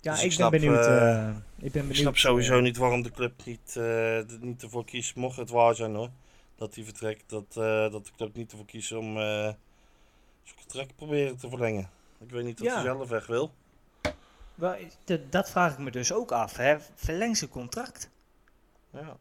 [0.00, 0.86] Ja, Dus ik, ik ben snap, benieuwd.
[0.86, 1.90] eh, eh, ik ben benieuwd.
[1.90, 5.36] Ik snap sowieso eh, niet waarom de club niet, eh, er niet ervoor kiest, mocht
[5.36, 6.10] het waar zijn hoor,
[6.56, 9.22] dat hij vertrekt, dat, eh, dat de club niet ervoor kiest om eh
[10.42, 11.90] zijn contract proberen te verlengen.
[12.20, 12.74] Ik weet niet of Ja.
[12.74, 13.52] hij zelf weg wil.
[15.30, 16.56] dat vraag ik me dus ook af.
[16.56, 16.76] Hè.
[16.94, 18.10] Verleng zijn contract.
[18.90, 19.16] Ja.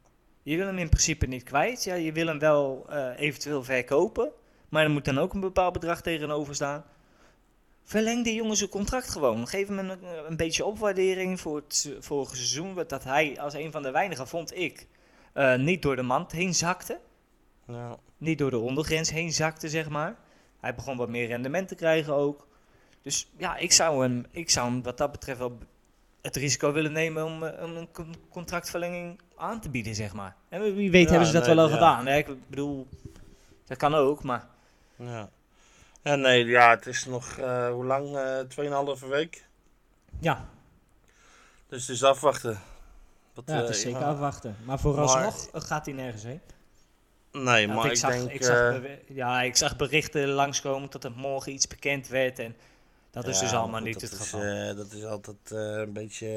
[0.47, 1.83] Je wil hem in principe niet kwijt.
[1.83, 4.31] Ja, je wil hem wel eh, eventueel verkopen.
[4.69, 6.83] Maar er moet dan ook een bepaald bedrag tegenover staan.
[7.83, 9.47] Verleng die jongen zijn contract gewoon.
[9.47, 12.83] Geef hem een, een beetje opwaardering voor het vorige seizoen.
[12.87, 14.87] Dat hij als een van de weinigen, vond ik,
[15.33, 16.99] eh, niet door de mand heen zakte.
[17.65, 17.97] Ja.
[18.17, 20.15] Niet door de ondergrens heen zakte, zeg maar.
[20.59, 22.47] Hij begon wat meer rendement te krijgen ook.
[23.01, 25.57] Dus ja, ik zou hem, ik zou hem wat dat betreft wel
[26.21, 30.35] het risico willen nemen om, eh, om een con- contractverlenging aan te bieden, zeg maar.
[30.49, 31.75] En wie weet Ja, hebben ze dat nee, wel al ja.
[31.75, 32.07] gedaan.
[32.07, 32.17] Hè?
[32.17, 32.87] Ik bedoel,
[33.65, 34.47] dat kan ook, maar
[34.95, 35.29] Ja.
[36.01, 38.15] ja, nee, ja, het is nog, eh, hoe lang?
[38.17, 39.45] eh 2,5 week.
[40.19, 40.49] ja,
[41.67, 42.59] Dus het is afwachten.
[43.33, 44.55] Wat, ja het eh, is zeker afwachten.
[44.65, 46.41] Maar vooralsnog gaat hij nergens heen.
[47.31, 48.31] Nee, maar ik, zag, denk...
[48.31, 52.39] ik, zag ja, ik zag berichten langskomen dat er morgen iets bekend werd.
[52.39, 52.55] En
[53.11, 54.75] dat is ja, dus maar allemaal niet het is, geval.
[54.75, 56.27] dat is altijd een beetje,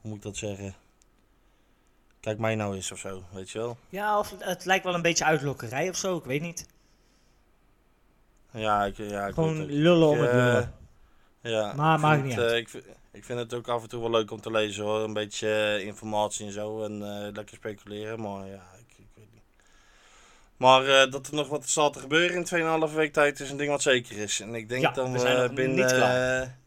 [0.00, 0.74] hoe moet ik dat zeggen?
[2.22, 3.76] Kijk mij nou eens of zo, weet je wel?
[3.88, 6.66] Ja, of het lijkt wel een beetje uitlokkerij of zo, ik weet niet.
[8.50, 10.74] Ja, ik, ja, ik Gewoon lullen om het eh, lullen.
[11.40, 12.52] Ja, Maar maakt niet het, uit.
[12.52, 14.84] eh, ik, vind- ik vind het ook af en toe wel leuk om te lezen
[14.84, 15.00] hoor.
[15.00, 15.48] Een beetje
[15.78, 16.82] eh, informatie en zo.
[16.84, 16.98] En
[17.32, 18.20] lekker speculeren.
[18.20, 19.42] Maar ja, ik, ik weet niet.
[20.56, 23.70] Maar dat er nog wat staat te gebeuren in 2,5 week tijd is een ding
[23.70, 24.40] wat zeker is.
[24.40, 26.58] En ik denk Ja, dat we binnen, niet klaar.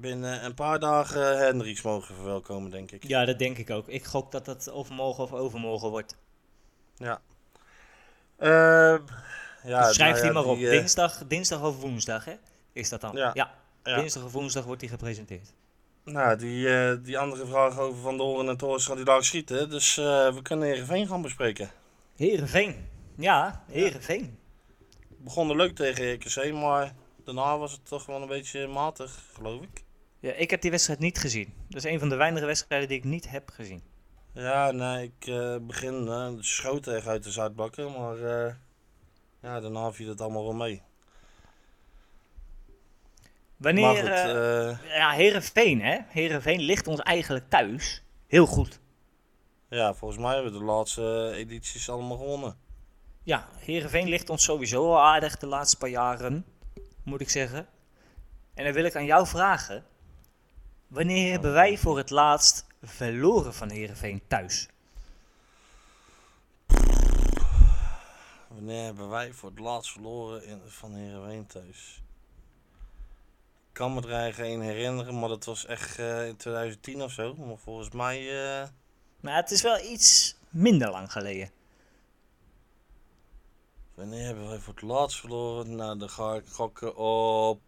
[0.00, 3.06] Binnen een paar dagen Hendricks mogen verwelkomen, denk ik.
[3.06, 3.88] Ja, dat denk ik ook.
[3.88, 6.16] Ik gok dat het of morgen of overmorgen wordt.
[6.96, 7.20] Ja.
[8.38, 9.00] Ehm,
[9.64, 10.56] ja, dus schrijf nou die maar op.
[10.58, 12.34] eh, dinsdag, dinsdag of woensdag, hè?
[12.72, 13.16] Is dat dan?
[13.34, 13.50] Ja.
[13.82, 15.52] Dinsdag of woensdag wordt die gepresenteerd.
[16.04, 19.70] Nou, die, eh, die andere vraag over Van de Horen en Torres die daar schieten.
[19.70, 21.70] Dus eh, we kunnen Heerenveen gaan bespreken.
[22.16, 22.88] Herenveen.
[23.16, 24.38] Ja, Herenveen.
[25.18, 26.94] begonnen leuk tegen EKC, maar
[27.24, 29.84] daarna was het toch wel een beetje matig, geloof ik.
[30.20, 31.52] Ja, ik heb die wedstrijd niet gezien.
[31.68, 33.82] Dat is een van de weinige wedstrijden die ik niet heb gezien.
[34.32, 38.54] Ja, nee, ik eh, begin eh schoten echt uit de Zuidbakken, maar eh,
[39.42, 40.82] ja, daarna viel het allemaal wel mee.
[43.56, 45.98] Wanneer, goed, ja, Herenveen, hè?
[46.06, 48.80] Herenveen ligt ons eigenlijk thuis heel goed.
[49.68, 52.56] ja, volgens mij hebben we de laatste edities allemaal gewonnen.
[53.22, 56.44] Ja, Herenveen ligt ons sowieso al aardig de laatste paar jaren,
[57.02, 57.66] moet ik zeggen.
[58.54, 59.84] En dan wil ik aan jou vragen:
[60.88, 64.68] wanneer hebben wij voor het laatst verloren van Herenveen thuis?
[68.48, 72.02] Wanneer hebben wij voor het laatst verloren in, van Heerenveen thuis?
[73.68, 77.12] Ik kan me er eigenlijk één herinneren, maar dat was echt eh, in 2010 of
[77.12, 77.34] zo.
[77.34, 78.18] Maar volgens mij...
[78.62, 78.68] eh,
[79.20, 81.50] Maar het is wel iets minder lang geleden.
[83.94, 85.74] Wanneer hebben wij voor het laatst verloren?
[85.76, 87.60] Nou, dan ga ik gokken op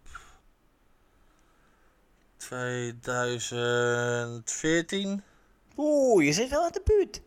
[2.40, 5.22] 2014.
[5.76, 7.20] Oeh, je zit wel in de buurt.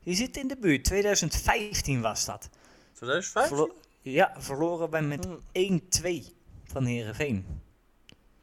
[0.00, 0.84] Je zit in de buurt.
[0.84, 2.48] 2015 was dat.
[2.92, 3.56] 2015?
[3.56, 5.40] Verlo- ja, verloren wij met Hmm.
[5.52, 6.24] 1-2
[6.64, 7.46] van Herenveen.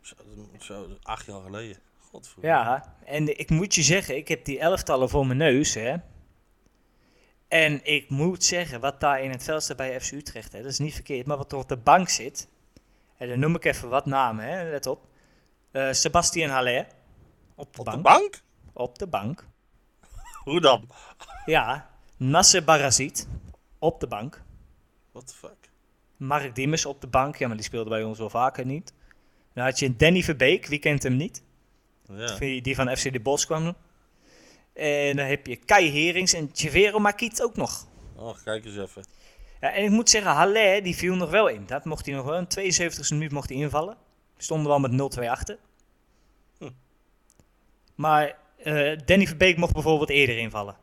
[0.01, 0.16] Zo,
[0.60, 1.78] zo, acht jaar geleden.
[2.12, 2.49] Godverdomme.
[2.49, 5.95] Ja, en ik moet je zeggen, ik heb die elftallen voor mijn neus, hè.
[7.47, 10.72] En ik moet zeggen, wat daar in het veld staat bij FC Utrecht, hè, dat
[10.72, 11.26] is niet verkeerd.
[11.28, 12.47] Maar wat er op de bank zit,
[13.18, 15.08] en dan noem ik even wat namen, hè, let op.
[15.76, 16.88] Eh Sebastian Haller,
[17.56, 17.96] op de Op bank.
[17.98, 18.42] de bank?
[18.74, 19.46] Op de bank.
[20.44, 20.90] Hoe dan?
[21.46, 23.28] Ja, Nasser Barazit,
[23.80, 24.42] op de bank.
[25.12, 25.70] What the fuck?
[26.18, 28.94] Mark Diemers op de bank, ja, maar die speelde bij ons wel vaker niet.
[29.54, 31.44] Dan had je Danny Verbeek, wie kent hem niet?
[32.08, 32.36] Ja.
[32.38, 33.76] Die van FC De Bos kwam.
[34.74, 37.88] En dan heb je Kai Herings en Chavero Makiet ook nog.
[38.16, 39.06] Oh, kijk eens even.
[39.62, 41.66] Ja, en ik moet zeggen, Haller die viel nog wel in.
[41.66, 42.38] Dat mocht hij nog wel.
[42.38, 43.98] In 72e minuut mocht hij invallen.
[44.38, 45.58] Stonden wel met 0-2 achter.
[47.96, 50.76] Maar eh, Danny Verbeek mocht bijvoorbeeld eerder invallen.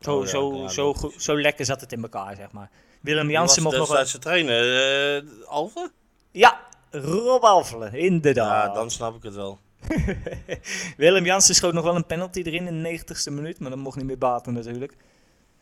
[0.00, 2.70] Zo, Oh ja, zo, ja, zo, goed- zo lekker zat het in elkaar, zeg maar.
[3.00, 5.16] Willem Wie was Jansen mocht nog destijds de trainer?
[5.16, 5.90] eh Alve?
[6.30, 6.60] Ja,
[6.90, 8.66] Rob Alvelen, inderdaad.
[8.68, 9.58] Ja, dan snap ik het wel.
[10.96, 13.58] Willem Jansen schoot nog wel een penalty erin in de 90ste minuut.
[13.58, 14.96] Maar dat mocht niet meer baten natuurlijk.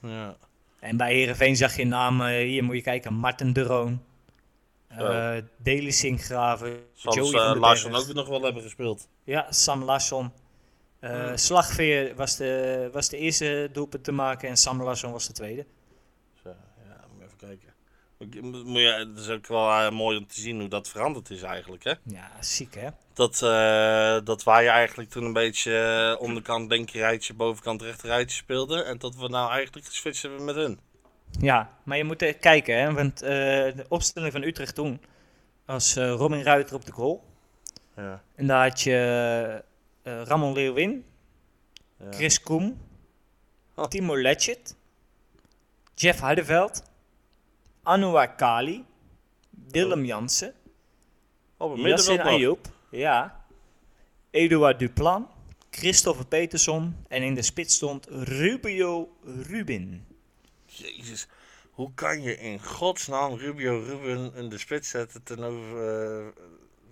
[0.03, 0.37] Ja.
[0.81, 4.03] En bij Herenveen zag je namen, hier moet je kijken, Martin de Roon.
[4.99, 9.09] Eh Deli Sinkgraven, Joey uh, Larsson ook nog wel hebben gespeeld.
[9.25, 10.33] Ja, Sam Larsson.
[11.01, 15.33] Eh, Slagveer was de, was de eerste doelpunt te maken en Sam Larsson was de
[15.33, 15.67] tweede.
[16.43, 17.69] Zo, ja, moet even kijken.
[18.19, 21.85] Moet- je, het is ook wel mooi om te zien hoe dat veranderd is eigenlijk,
[21.85, 21.95] hè?
[22.03, 22.89] Ja, ziek hè?
[23.15, 28.87] Dat, eh, dat wij eigenlijk toen een beetje onderkant linkerrijtje, bovenkant rechterrijtje speelden.
[28.87, 30.81] En dat we nou eigenlijk geswitcht hebben met hun.
[31.39, 33.29] Ja, maar je moet kijken hè, want eh,
[33.77, 35.01] de opstelling van Utrecht toen
[35.65, 37.25] was eh, Robin Ruiter op de goal.
[37.97, 38.23] Ja.
[38.35, 39.63] En daar had je
[40.03, 41.05] eh, Ramon Leeuwin,
[41.97, 42.13] Ja.
[42.13, 42.79] Chris Koem,
[43.75, 43.87] Oh.
[43.87, 44.77] Timo Letchert,
[45.95, 46.83] Jeff Hardeveld,
[47.83, 48.85] Anouar Kali,
[49.71, 50.53] Willem Jansen,
[51.57, 52.21] Op het Yassin.
[52.21, 53.45] Ayoub, ja,
[54.31, 55.29] Eduard Duplan,
[55.71, 60.05] Christopher Peterson en in de spits stond Rubio Rubin.
[60.81, 61.29] Jezus,
[61.71, 66.27] hoe kan je in godsnaam Rubio Ruben in de spits zetten ten over eh,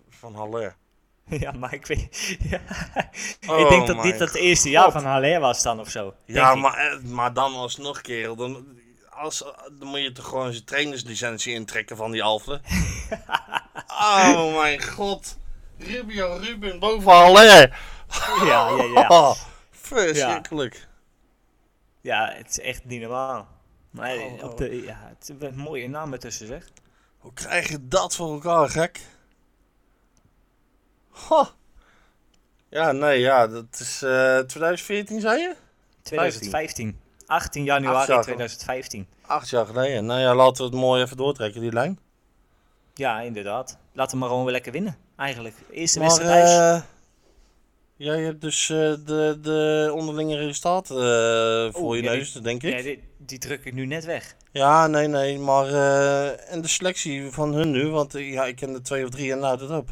[0.09, 0.77] van Haller?
[1.45, 2.09] ja, maar ik weet...
[2.51, 2.61] ja.
[3.49, 4.93] Oh ik denk dat dit het eerste jaar God.
[4.93, 6.15] van Haller was dan of zo.
[6.25, 8.37] Ja, maar, eh, maar dan alsnog, kerel.
[8.37, 8.67] Dan,
[9.11, 9.45] als,
[9.79, 12.63] dan moet je toch gewoon zijn trainerslicentie intrekken van die Alphen.
[14.01, 15.39] oh mijn god.
[15.79, 17.79] Rubio Ruben boven Haller.
[18.45, 19.09] Ja, ja, ja.
[19.09, 19.35] Oh,
[19.71, 20.89] verschrikkelijk.
[22.01, 23.49] Ja, het is echt niet normaal.
[23.91, 26.69] Maar Oh, op de, ja, het is een mooie namen tussen zeg.
[27.19, 29.01] Hoe krijg je dat voor elkaar, gek?
[32.71, 35.55] Ja, nee, ja, dat is eh 2014, zei je?
[36.03, 37.01] 2015.
[37.27, 39.07] 18 Acht januari jaar, 2015.
[39.27, 40.07] Acht jaar geleden.
[40.07, 41.99] Nou ja, laten we het mooi even doortrekken, die lijn.
[42.95, 43.79] Ja, inderdaad.
[43.93, 45.55] Laten we maar gewoon weer lekker winnen, eigenlijk.
[45.71, 46.83] Eerste wedstrijd thuis.
[46.83, 46.89] eh,
[47.97, 52.85] jij hebt dus eh, de, de onderlinge resultaten eh, voor je ja, neus, denk ik.
[52.85, 52.97] Ja,
[53.29, 54.37] die druk ik nu net weg.
[54.53, 58.57] Ja, nee, nee, maar eh, en de selectie van hun nu, want eh, ja, ik
[58.57, 59.89] ken de twee of drie en nou dat op.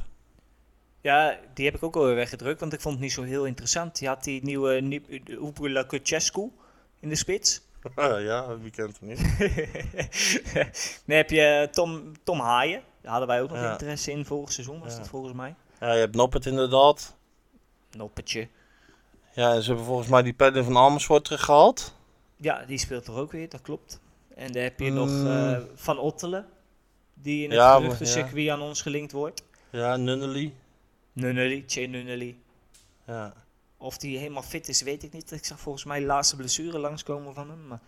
[1.00, 3.98] Ja, die heb ik ook alweer weggedrukt, want ik vond het niet zo heel interessant.
[3.98, 6.50] Je had die nieuwe Upula Kuchescu
[7.00, 7.64] in de spits.
[7.96, 9.20] ja, wie kent hem niet?
[11.06, 12.82] Dan heb je Tom, Tom Haaien.
[13.00, 13.72] Daar hadden wij ook nog Ja.
[13.72, 14.98] interesse in vorig seizoen, was Ja.
[14.98, 15.54] dat volgens mij.
[15.80, 17.14] Ja, je hebt Noppet inderdaad.
[17.96, 18.48] Noppetje.
[19.34, 21.94] Ja, ze hebben volgens mij die Padden van Amersfoort teruggehaald.
[22.36, 24.00] Ja, die speelt er ook weer, dat klopt.
[24.34, 24.94] En dan heb je Mm.
[24.94, 26.46] nog eh, Van Ottelen,
[27.14, 29.42] die in het Ja, geruchtencircuit aan ons gelinkt wordt.
[29.70, 30.54] Ja, Nunnely.
[31.12, 32.36] Nunnely, Che Nunnely.
[33.06, 33.32] Ja.
[33.76, 35.32] Of die helemaal fit is, weet ik niet.
[35.32, 37.66] Ik zag volgens mij de laatste blessure langskomen van hem.
[37.66, 37.80] Maar,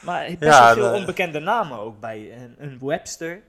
[0.00, 2.42] maar best Ja, wel veel de- onbekende namen ook bij.
[2.42, 3.42] Een, een Webster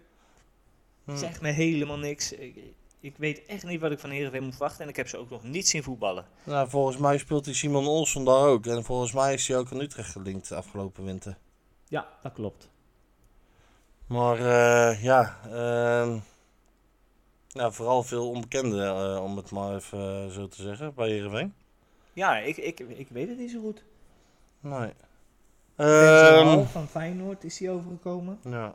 [1.03, 1.15] Hm.
[1.17, 2.31] zegt me helemaal niks.
[2.31, 2.55] Ik,
[3.07, 4.83] ik weet echt niet wat ik van Heerenveen moet verwachten.
[4.83, 6.25] En ik heb ze ook nog niet zien voetballen.
[6.43, 8.65] Nou, volgens mij speelt die Simon Olsson daar ook.
[8.65, 11.37] En volgens mij is hij ook aan Utrecht gelinkt de afgelopen winter.
[11.87, 12.69] Ja, dat klopt.
[14.07, 16.17] Maar eh, ja, ehm,
[17.51, 21.53] nou, vooral veel onbekende, eh, om het maar even eh, zo te zeggen, bij Heerenveen.
[22.13, 23.83] Ja, ik, ik, ik weet het niet zo goed.
[24.59, 24.93] Nee.
[25.75, 28.39] Ehm, van Feyenoord is hij overgekomen.
[28.43, 28.73] ja.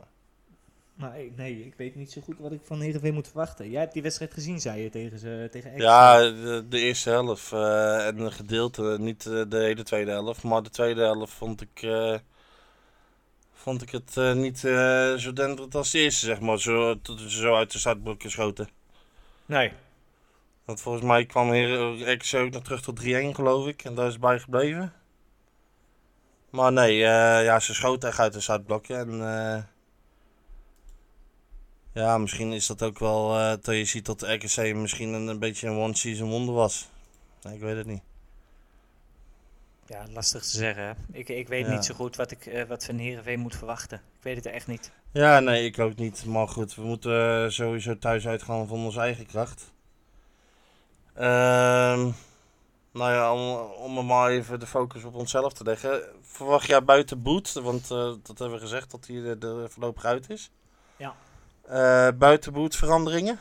[0.93, 3.69] Maar ik, nee, ik weet niet zo goed wat ik van Heerenveen moet verwachten.
[3.69, 7.51] Jij hebt die wedstrijd gezien, zei je, tegen, ze, tegen ja, de, de eerste helft
[7.51, 11.61] eh, en een gedeelte, niet eh, de hele tweede helft, maar de tweede helft vond
[11.61, 12.17] ik, eh,
[13.53, 14.59] vond ik het niet
[15.17, 18.69] zo denderend als de eerste, zeg maar, zo, tot ze zo uit de startblokken schoten.
[19.45, 19.71] Nee.
[20.65, 23.03] Want volgens mij kwam RKC ook nog terug tot 3-1
[23.35, 23.83] geloof ik.
[23.83, 24.93] En daar is bij gebleven.
[26.49, 28.97] Maar nee, ja, ze schoten echt uit de startblokken.
[28.97, 29.21] En
[31.93, 35.27] ja, misschien is dat ook wel eh dat je ziet dat de RKC misschien een,
[35.27, 36.89] een beetje een one-season wonder was.
[37.41, 38.01] Nee, ik weet het niet.
[39.85, 40.83] Ja, lastig te zeggen.
[40.83, 40.91] hè.
[41.11, 41.71] Ik, ik weet Ja.
[41.73, 43.97] niet zo goed wat ik eh, wat van Heerenveen moet verwachten.
[43.97, 44.91] Ik weet het echt niet.
[45.11, 46.25] Ja, nee, ik ook niet.
[46.25, 49.71] Maar goed, we moeten eh, sowieso thuis uitgaan van onze eigen kracht.
[51.13, 52.09] Ehm,
[52.91, 56.03] nou ja, om, om er maar even de focus op onszelf te leggen.
[56.21, 60.29] Verwacht jij buiten Boet, want dat hebben we gezegd dat hij er, er voorlopig uit
[60.29, 60.51] is.
[60.97, 61.15] Ja.
[61.67, 63.39] Eh, buiten Boet veranderingen?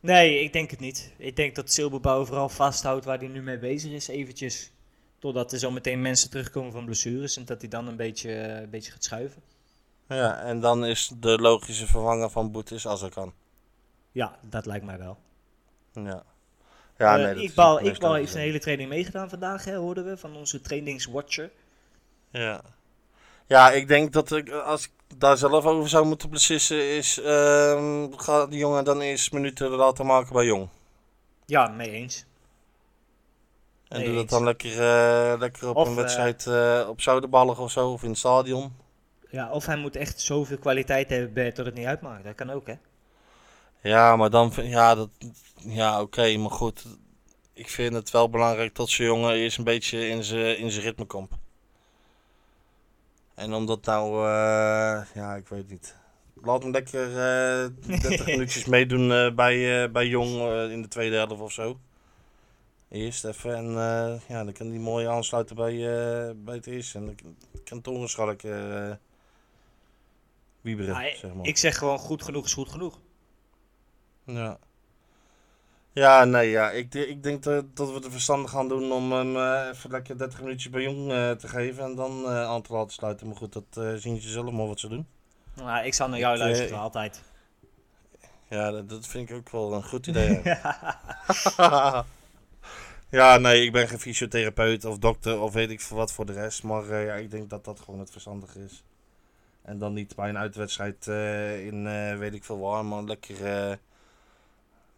[0.00, 1.12] Nee, ik denk het niet.
[1.16, 4.72] Ik denk dat Silberbouw vooral vasthoudt waar hij nu mee bezig is, eventjes.
[5.18, 8.60] Totdat er zo meteen mensen terugkomen van blessures en dat hij dan een beetje, eh,
[8.60, 9.42] een beetje gaat schuiven.
[10.08, 13.32] Ja, en dan is de logische vervanger van Boet is Azarkan.
[14.12, 15.18] Ja, dat lijkt mij wel.
[15.92, 16.22] Ja.
[16.98, 20.16] Ja, Eh, nee, is Iqbal, Iqbal heeft een hele training meegedaan vandaag, hè, hoorden we,
[20.16, 21.50] van onze trainingswatcher.
[22.30, 22.62] Ja.
[23.46, 28.12] Ja, ik denk dat ik, als ik daar zelf over zou moeten beslissen, is ehm
[28.16, 30.68] ga die jongen dan eerst minuten laten maken bij Jong.
[31.46, 32.26] Ja, mee eens.
[33.88, 34.30] En doe dat eens.
[34.30, 38.02] dan lekker, eh, lekker op Of, een eh, wedstrijd eh, op Zoudenballig of zo, of
[38.02, 38.72] in het stadion.
[39.30, 42.24] Ja, of hij moet echt zoveel kwaliteit hebben dat het niet uitmaakt.
[42.24, 42.74] Dat kan ook, hè?
[43.82, 45.08] Ja, maar dan, ja, dat,
[45.56, 46.84] ja oké, maar goed.
[47.52, 50.84] Ik vind het wel belangrijk dat zo'n jongen eerst een beetje in zijn in zijn
[50.84, 51.30] ritme komt.
[53.38, 55.96] En omdat nou, eh, ja, ik weet niet.
[56.42, 57.68] Laat hem lekker eh
[58.00, 61.78] 30 minuutjes meedoen eh, bij, bij Jong in de tweede helft of zo.
[62.88, 63.66] Eerst even en
[64.28, 65.76] ja, dan kan hij mooi aansluiten bij,
[66.36, 66.98] bij het eerste.
[66.98, 68.90] En dan kan- kan Torenschalk eh
[70.60, 71.46] wieberen, Ah, zeg maar.
[71.46, 72.98] Ik zeg gewoon goed genoeg is goed genoeg.
[74.24, 74.58] Ja.
[75.98, 76.70] Ja, nee, ja.
[76.70, 80.18] Ik, ik denk dat, dat we het verstandig gaan doen om hem eh, even lekker
[80.18, 83.26] 30 minuutjes bij Jong eh, te geven en dan eh, aan te laten sluiten.
[83.26, 85.06] Maar goed, dat zien ze zelf maar wat ze doen.
[85.54, 87.22] Nou, ik zal naar jou Ik, luisteren, altijd.
[88.48, 90.40] Ja, dat, dat vind ik ook wel een goed idee.
[90.44, 90.96] ja.
[93.10, 96.32] ja, nee, ik ben geen fysiotherapeut of dokter of weet ik veel wat voor de
[96.32, 96.62] rest.
[96.62, 98.84] Maar ja, ik denk dat dat gewoon het verstandige is.
[99.62, 101.06] En dan niet bij een uitwedstrijd
[101.66, 101.84] in
[102.18, 103.36] weet ik veel waar, maar lekker,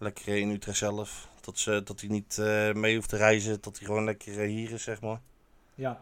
[0.00, 1.28] lekker in Utrecht zelf.
[1.40, 4.48] Dat, ze, dat hij niet eh, mee hoeft te reizen, dat hij gewoon lekker eh,
[4.48, 5.20] hier is, zeg maar.
[5.74, 6.00] Ja.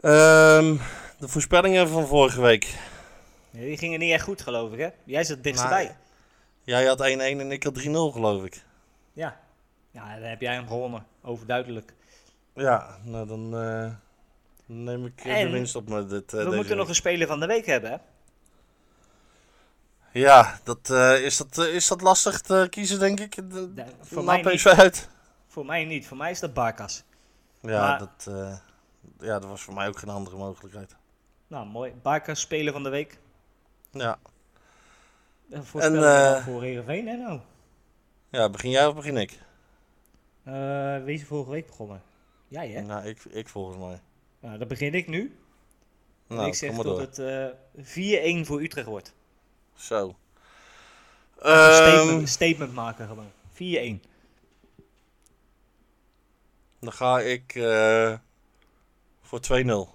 [0.00, 0.76] Ehm,
[1.18, 2.74] de voorspellingen van vorige week.
[3.50, 4.88] Nee, die gingen niet echt goed, geloof ik, hè?
[5.04, 5.96] Jij zat dichtst Nou, bij.
[6.62, 7.02] Jij had 1-1
[7.40, 8.62] en ik had 3-0, geloof ik.
[9.12, 9.40] Ja.
[9.90, 11.06] Ja, dan heb jij hem gewonnen.
[11.22, 11.94] Overduidelijk.
[12.54, 13.92] Ja, nou dan eh,
[14.66, 16.32] neem ik En de winst op met dit.
[16.34, 16.88] eh, We moeten nog week.
[16.88, 17.96] een speler van de week hebben, hè?
[20.16, 23.34] Ja, dat, eh, is, dat, eh, is dat lastig te kiezen, denk ik?
[23.34, 25.08] De, Nee, voor mij PSV uit?
[25.46, 26.06] Voor mij niet.
[26.06, 27.04] Voor mij is dat Barkas.
[27.60, 28.56] Ja, Maar- dat, eh,
[29.18, 30.96] ja, dat was voor mij ook geen andere mogelijkheid.
[31.46, 31.92] Nou, mooi.
[32.02, 33.18] Barkas, speler van de week.
[33.90, 34.18] Ja.
[35.48, 37.40] Uh, eh, al voor Heerenveen, hè nou?
[38.30, 39.38] ja, begin jij of begin ik?
[40.42, 42.02] Eh, wie is vorige week begonnen?
[42.48, 42.80] Jij, hè?
[42.80, 44.00] Nou, ik, ik volgens mij.
[44.40, 45.38] Nou, dan begin ik nu.
[46.28, 47.46] En Nou, ik zeg dat het eh
[47.76, 49.14] 4-1 voor Utrecht wordt.
[49.76, 50.16] Zo.
[51.38, 53.30] Een Ehm, statement, statement maken gewoon.
[53.52, 54.02] 4-1.
[56.80, 58.12] dan ga ik eh,
[59.22, 59.94] voor 2-0.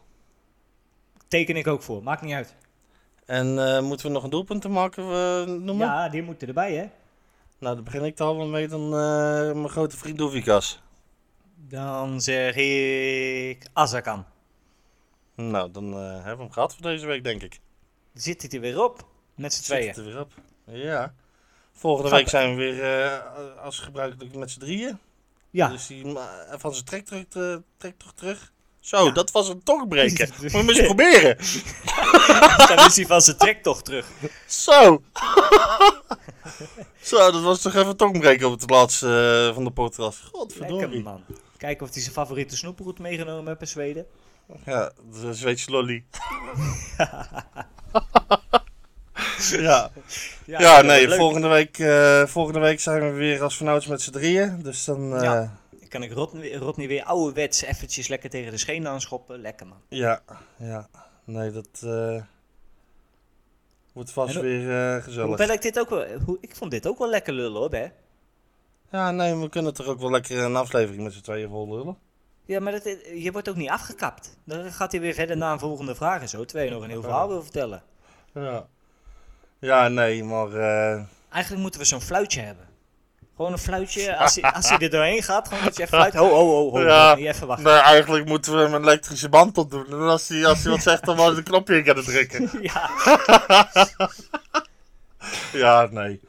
[1.27, 2.03] Teken ik ook voor.
[2.03, 2.55] Maakt niet uit.
[3.25, 5.87] En eh, moeten we nog een doelpunt te maken eh, noemen?
[5.87, 6.89] Ja, die moeten erbij, hè?
[7.59, 10.81] Nou, dan begin ik er al wel mee dan mijn grote vriend Doevikas.
[11.55, 14.25] Dan zeg ik Azarkan.
[15.35, 17.59] Nou, dan hebben we hem gehad voor deze week, denk ik.
[18.13, 19.05] Zit hij er weer op?
[19.35, 19.87] Met z'n tweeën.
[19.87, 20.31] het er weer op.
[20.65, 21.13] Ja.
[21.73, 24.99] Volgende Gaat- week zijn we weer eh, als gebruikelijk met z'n drieën.
[25.49, 25.67] Ja.
[25.67, 28.51] Dus die ma- van zijn trek terug, eh, trek toch terug.
[28.79, 29.11] Zo, Ja.
[29.11, 30.29] dat was een tongbreken.
[30.41, 31.37] Moet je eens proberen.
[32.75, 34.07] Dan is hij van zijn trektocht terug.
[34.47, 34.79] Zo.
[37.01, 40.19] Zo, dat was toch even tongbreken op het laatste eh, van de podcast.
[40.23, 41.03] Lekker Godverdorie.
[41.03, 41.23] man.
[41.57, 44.05] Kijken of hij zijn favoriete snoeproet meegenomen heeft in Zweden.
[44.65, 46.03] Ja, de Zweedse lolly.
[49.69, 49.89] ja.
[50.45, 54.61] Ja, nee, volgende week, eh, volgende week zijn we weer als vanouds met z'n drieën.
[54.61, 55.33] Dus dan, eh, Ja.
[55.33, 55.57] ja.
[55.79, 59.39] Dan kan ik Rodney, Rodney weer ouderwets eventjes lekker tegen de schenen aanschoppen.
[59.41, 59.77] Lekker man.
[59.87, 60.87] ja,
[61.25, 62.21] Nee, dat eh,
[63.93, 65.27] wordt vast En hoe- weer gezellig.
[65.27, 67.87] Hoewel ik dit ook wel, hoe, ik vond dit ook wel lekker lullen hoor, hè?
[68.91, 71.97] Ja, nee, we kunnen toch ook wel lekker een aflevering met z'n tweeën vol lullen.
[72.45, 72.83] Ja, maar dat,
[73.15, 74.37] je wordt ook niet afgekapt.
[74.43, 76.45] Dan gaat hij weer verder naar een volgende vraag en zo.
[76.45, 77.83] Terwijl je nog een heel verhaal wil vertellen.
[78.33, 78.67] Ja.
[79.61, 80.53] Ja, nee, maar...
[80.53, 82.65] eh, Eigenlijk moeten we zo'n fluitje hebben.
[83.35, 86.13] Gewoon een fluitje, als hij, als hij er doorheen gaat, gewoon dat je even fluit.
[86.13, 87.15] Ho, ho, ho, ho, Ja.
[87.15, 87.65] ho, even wachten.
[87.65, 89.85] nee, eigenlijk moeten we hem een elektrische band op doen.
[89.85, 92.49] En als hij, als hij wat zegt, dan maar de knopje in kunnen drukken.
[92.61, 92.89] Ja,
[95.53, 96.19] Ja, nee.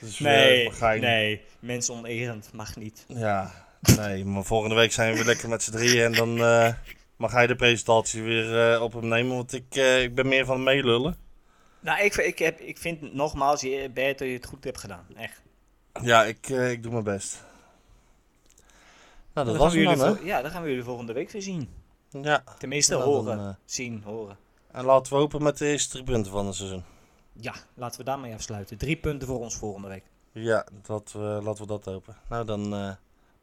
[0.00, 3.04] Dat is weer nee, nee, mensen onerend, mag niet.
[3.08, 3.52] Ja,
[3.96, 6.04] Nee, maar volgende week zijn we weer lekker met z'n drieën.
[6.04, 6.72] En dan eh,
[7.16, 9.36] mag hij de presentatie weer eh, op hem nemen.
[9.36, 11.16] Want ik, eh, ik ben meer van meelullen.
[11.80, 15.06] Nou, ik, ik, heb, ik vind nogmaals, je, Bert, dat je het goed hebt gedaan.
[15.16, 15.42] Echt.
[16.02, 17.44] Ja, ik, eh, ik doe mijn best.
[19.32, 20.24] Nou, dat Dan was hem dan, jullie hè?
[20.24, 21.70] Ja, dan gaan we jullie volgende week weer zien.
[22.10, 22.44] Ja.
[22.58, 23.38] Tenminste, dan, horen.
[23.38, 24.36] eh, zien, horen.
[24.72, 26.84] En laten we hopen met de eerste drie punten van het seizoen.
[27.32, 28.76] Ja, laten we daarmee afsluiten.
[28.78, 30.04] Drie punten voor ons volgende week.
[30.32, 32.16] Ja, dat, we laten we dat hopen.
[32.28, 32.90] Nou, dan eh,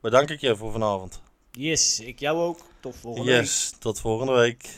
[0.01, 1.21] bedank ik je voor vanavond.
[1.51, 2.59] Yes, ik jou ook.
[2.79, 3.39] Tot volgende week.
[3.41, 4.69] Yes, tot volgende week.